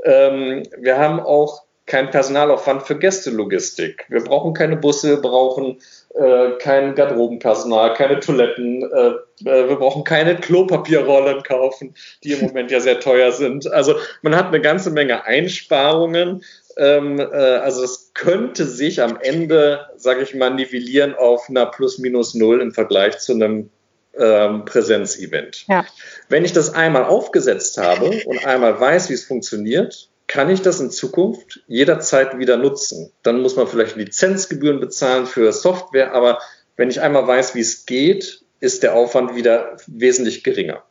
Ähm, 0.05 0.65
wir 0.79 0.99
haben 0.99 1.21
auch 1.21 1.63
keinen 1.87 2.11
Personalaufwand 2.11 2.83
für 2.85 2.99
Gästelogistik. 2.99 4.07
Wir 4.09 4.23
brauchen 4.23 4.55
keine 4.55 4.77
Busse, 4.77 5.09
wir 5.09 5.21
brauchen 5.21 5.81
äh, 6.15 6.59
kein 6.59 6.95
Garderobenpersonal, 6.95 7.95
keine 7.95 8.21
Toiletten, 8.21 8.83
äh, 8.83 9.49
äh, 9.49 9.69
wir 9.69 9.77
brauchen 9.77 10.05
keine 10.05 10.37
Klopapierrollen 10.37 11.43
kaufen, 11.43 11.95
die 12.23 12.33
im 12.33 12.41
Moment 12.47 12.71
ja 12.71 12.81
sehr 12.81 13.01
teuer 13.01 13.33
sind. 13.33 13.71
Also 13.73 13.95
man 14.21 14.37
hat 14.37 14.49
eine 14.49 14.61
ganze 14.61 14.91
Menge 14.91 15.25
Einsparungen. 15.25 16.45
Ähm, 16.77 17.19
äh, 17.19 17.25
also 17.25 17.83
es 17.83 18.13
könnte 18.15 18.67
sich 18.67 19.03
am 19.03 19.19
Ende, 19.21 19.87
sage 19.97 20.23
ich 20.23 20.35
mal, 20.35 20.51
nivellieren 20.51 21.15
auf 21.15 21.49
einer 21.49 21.67
Plus-Minus 21.67 22.35
Null 22.35 22.61
im 22.61 22.73
Vergleich 22.73 23.19
zu 23.19 23.33
einem 23.33 23.71
ähm, 24.19 24.65
Präsenzevent. 24.65 25.65
Ja. 25.69 25.85
Wenn 26.29 26.45
ich 26.45 26.53
das 26.53 26.75
einmal 26.75 27.05
aufgesetzt 27.05 27.79
habe 27.79 28.23
und 28.27 28.47
einmal 28.47 28.79
weiß, 28.79 29.09
wie 29.09 29.15
es 29.15 29.25
funktioniert, 29.25 30.11
kann 30.33 30.49
ich 30.49 30.63
das 30.63 30.81
in 30.81 30.91
Zukunft 30.91 31.61
jederzeit 31.67 32.39
wieder 32.39 32.57
nutzen? 32.57 33.13
Dann 33.23 33.43
muss 33.43 33.55
man 33.55 33.67
vielleicht 33.67 33.97
Lizenzgebühren 33.97 34.81
bezahlen 34.81 35.27
für 35.27 35.53
Software, 35.53 36.15
aber 36.15 36.39
wenn 36.77 36.89
ich 36.89 37.03
einmal 37.03 37.27
weiß, 37.27 37.55
wie 37.55 37.61
es 37.61 37.85
geht, 37.85 38.43
ist 38.59 38.83
der 38.83 38.95
Aufwand 38.95 39.35
wieder 39.35 39.77
wesentlich 39.87 40.43
geringer. 40.43 40.85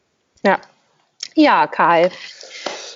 Ja, 0.43 0.61
ja, 1.33 1.65
Karl. 1.65 2.11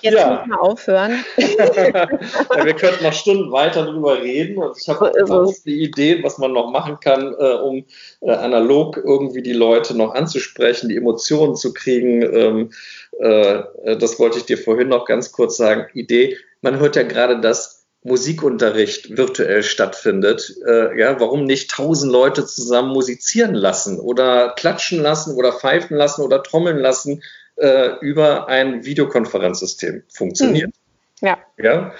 Jetzt 0.02 0.14
ja. 0.14 0.30
muss 0.30 0.46
man 0.46 0.58
aufhören. 0.58 1.24
ja, 1.36 2.64
wir 2.64 2.74
könnten 2.74 3.04
noch 3.04 3.12
Stunden 3.12 3.52
weiter 3.52 3.84
darüber 3.84 4.20
reden. 4.20 4.58
Und 4.58 4.76
ich 4.80 4.88
habe 4.88 5.12
so 5.24 5.54
die 5.64 5.82
Idee, 5.82 6.22
was 6.22 6.38
man 6.38 6.52
noch 6.52 6.70
machen 6.70 6.98
kann, 7.00 7.34
äh, 7.38 7.54
um 7.54 7.84
äh, 8.20 8.30
analog 8.30 8.96
irgendwie 8.96 9.42
die 9.42 9.52
Leute 9.52 9.96
noch 9.96 10.14
anzusprechen, 10.14 10.88
die 10.88 10.96
Emotionen 10.96 11.56
zu 11.56 11.72
kriegen. 11.72 12.22
Ähm, 12.22 12.70
äh, 13.18 13.96
das 13.98 14.18
wollte 14.18 14.38
ich 14.38 14.46
dir 14.46 14.58
vorhin 14.58 14.88
noch 14.88 15.06
ganz 15.06 15.32
kurz 15.32 15.56
sagen. 15.56 15.86
Idee, 15.94 16.36
man 16.60 16.78
hört 16.78 16.96
ja 16.96 17.02
gerade, 17.02 17.40
dass 17.40 17.86
Musikunterricht 18.06 19.16
virtuell 19.16 19.64
stattfindet. 19.64 20.54
Äh, 20.64 20.98
ja, 20.98 21.18
warum 21.18 21.44
nicht 21.44 21.72
tausend 21.72 22.12
Leute 22.12 22.46
zusammen 22.46 22.92
musizieren 22.92 23.54
lassen 23.54 23.98
oder 23.98 24.50
klatschen 24.50 25.00
lassen 25.00 25.34
oder 25.34 25.52
pfeifen 25.52 25.96
lassen 25.96 26.22
oder 26.22 26.42
trommeln 26.42 26.78
lassen 26.78 27.22
äh, 27.56 27.98
über 28.00 28.48
ein 28.48 28.84
Videokonferenzsystem 28.84 30.02
funktioniert. 30.12 30.72
Hm. 31.20 31.28
Ja. 31.28 31.38
ja. 31.58 31.92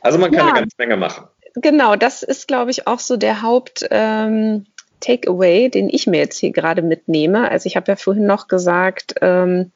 Also 0.00 0.18
man 0.18 0.30
kann 0.30 0.46
ja. 0.46 0.52
eine 0.52 0.60
ganze 0.60 0.76
Menge 0.78 0.96
machen. 0.96 1.26
Genau, 1.54 1.96
das 1.96 2.22
ist, 2.22 2.46
glaube 2.46 2.70
ich, 2.70 2.86
auch 2.86 3.00
so 3.00 3.16
der 3.16 3.42
Haupt. 3.42 3.86
Ähm, 3.90 4.66
Takeaway, 5.00 5.68
den 5.70 5.88
ich 5.88 6.06
mir 6.06 6.18
jetzt 6.18 6.38
hier 6.38 6.52
gerade 6.52 6.82
mitnehme. 6.82 7.50
Also 7.50 7.66
ich 7.66 7.76
habe 7.76 7.90
ja 7.90 7.96
vorhin 7.96 8.26
noch 8.26 8.48
gesagt, 8.48 9.14
ähm, 9.22 9.72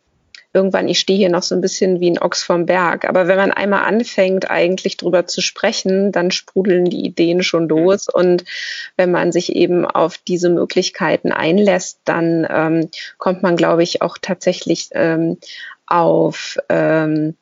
irgendwann, 0.54 0.88
ich 0.88 1.00
stehe 1.00 1.18
hier 1.18 1.28
noch 1.28 1.42
so 1.42 1.54
ein 1.54 1.60
bisschen 1.60 2.00
wie 2.00 2.10
ein 2.10 2.18
Ochs 2.18 2.44
vom 2.44 2.64
Berg. 2.64 3.06
Aber 3.06 3.26
wenn 3.26 3.36
man 3.36 3.50
einmal 3.50 3.84
anfängt, 3.84 4.50
eigentlich 4.50 4.96
drüber 4.96 5.26
zu 5.26 5.42
sprechen, 5.42 6.12
dann 6.12 6.30
sprudeln 6.30 6.84
die 6.84 7.04
Ideen 7.04 7.42
schon 7.42 7.68
los. 7.68 8.08
Und 8.08 8.44
wenn 8.96 9.10
man 9.10 9.32
sich 9.32 9.54
eben 9.54 9.84
auf 9.84 10.16
diese 10.16 10.48
Möglichkeiten 10.48 11.32
einlässt, 11.32 11.98
dann 12.04 12.46
ähm, 12.48 12.90
kommt 13.18 13.42
man, 13.42 13.56
glaube 13.56 13.82
ich, 13.82 14.00
auch 14.00 14.16
tatsächlich 14.20 14.90
ähm, 14.92 15.38
auf 15.86 16.56
ähm, 16.68 17.34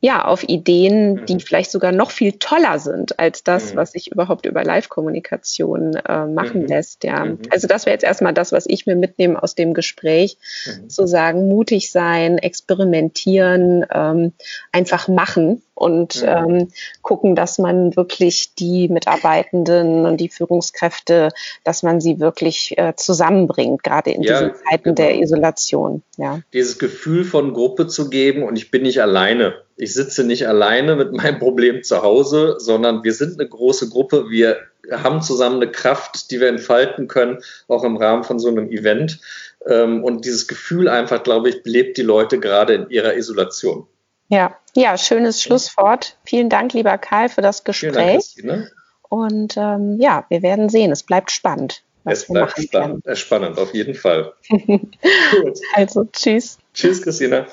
ja, 0.00 0.24
auf 0.24 0.48
Ideen, 0.48 1.26
die 1.26 1.34
mhm. 1.34 1.40
vielleicht 1.40 1.72
sogar 1.72 1.90
noch 1.90 2.12
viel 2.12 2.34
toller 2.34 2.78
sind 2.78 3.18
als 3.18 3.42
das, 3.42 3.72
mhm. 3.72 3.78
was 3.78 3.92
sich 3.92 4.12
überhaupt 4.12 4.46
über 4.46 4.62
Live-Kommunikation 4.62 5.96
äh, 5.96 6.26
machen 6.26 6.62
mhm. 6.62 6.68
lässt. 6.68 7.02
Ja. 7.02 7.24
Mhm. 7.24 7.40
Also 7.50 7.66
das 7.66 7.84
wäre 7.84 7.94
jetzt 7.94 8.04
erstmal 8.04 8.32
das, 8.32 8.52
was 8.52 8.66
ich 8.66 8.86
mir 8.86 8.94
mitnehme 8.94 9.42
aus 9.42 9.56
dem 9.56 9.74
Gespräch. 9.74 10.38
Mhm. 10.66 10.88
Zu 10.88 11.08
sagen, 11.08 11.48
mutig 11.48 11.90
sein, 11.90 12.38
experimentieren, 12.38 13.86
ähm, 13.92 14.32
einfach 14.70 15.08
machen 15.08 15.62
und 15.74 16.22
mhm. 16.22 16.28
ähm, 16.28 16.68
gucken, 17.02 17.34
dass 17.34 17.58
man 17.58 17.96
wirklich 17.96 18.54
die 18.54 18.88
Mitarbeitenden 18.88 20.06
und 20.06 20.18
die 20.18 20.28
Führungskräfte, 20.28 21.30
dass 21.64 21.82
man 21.82 22.00
sie 22.00 22.20
wirklich 22.20 22.78
äh, 22.78 22.94
zusammenbringt, 22.94 23.82
gerade 23.82 24.12
in 24.12 24.22
ja, 24.22 24.42
diesen 24.42 24.54
Zeiten 24.64 24.94
genau. 24.94 24.94
der 24.94 25.18
Isolation. 25.18 26.02
Ja. 26.16 26.40
Dieses 26.52 26.78
Gefühl 26.78 27.24
von 27.24 27.52
Gruppe 27.52 27.88
zu 27.88 28.10
geben 28.10 28.44
und 28.44 28.56
ich 28.56 28.70
bin 28.70 28.82
nicht 28.82 29.02
alleine. 29.02 29.54
Ich 29.80 29.94
sitze 29.94 30.24
nicht 30.24 30.48
alleine 30.48 30.96
mit 30.96 31.12
meinem 31.12 31.38
Problem 31.38 31.84
zu 31.84 32.02
Hause, 32.02 32.56
sondern 32.58 33.04
wir 33.04 33.14
sind 33.14 33.38
eine 33.38 33.48
große 33.48 33.88
Gruppe. 33.88 34.28
Wir 34.28 34.58
haben 34.90 35.22
zusammen 35.22 35.62
eine 35.62 35.70
Kraft, 35.70 36.30
die 36.30 36.40
wir 36.40 36.48
entfalten 36.48 37.06
können, 37.06 37.38
auch 37.68 37.84
im 37.84 37.96
Rahmen 37.96 38.24
von 38.24 38.40
so 38.40 38.48
einem 38.48 38.70
Event. 38.70 39.20
Ähm, 39.66 40.02
und 40.02 40.24
dieses 40.24 40.48
Gefühl 40.48 40.88
einfach, 40.88 41.22
glaube 41.22 41.48
ich, 41.48 41.62
belebt 41.62 41.96
die 41.96 42.02
Leute 42.02 42.40
gerade 42.40 42.74
in 42.74 42.90
ihrer 42.90 43.14
Isolation. 43.14 43.86
Ja, 44.28 44.56
ja, 44.74 44.98
schönes 44.98 45.42
Schlusswort. 45.42 46.16
Vielen 46.24 46.50
Dank, 46.50 46.72
lieber 46.72 46.98
Karl, 46.98 47.28
für 47.28 47.40
das 47.40 47.62
Gespräch. 47.62 48.32
Vielen 48.34 48.48
Dank, 48.48 48.72
Und 49.08 49.56
ähm, 49.56 49.96
ja, 50.00 50.26
wir 50.28 50.42
werden 50.42 50.68
sehen. 50.68 50.90
Es 50.90 51.04
bleibt 51.04 51.30
spannend. 51.30 51.82
Es 52.04 52.26
bleibt 52.26 52.60
spannend, 52.60 53.04
spannend, 53.14 53.58
auf 53.58 53.74
jeden 53.74 53.94
Fall. 53.94 54.32
Gut. 54.48 55.58
Also, 55.74 56.04
tschüss. 56.12 56.58
Tschüss, 56.74 57.02
Christina. 57.02 57.46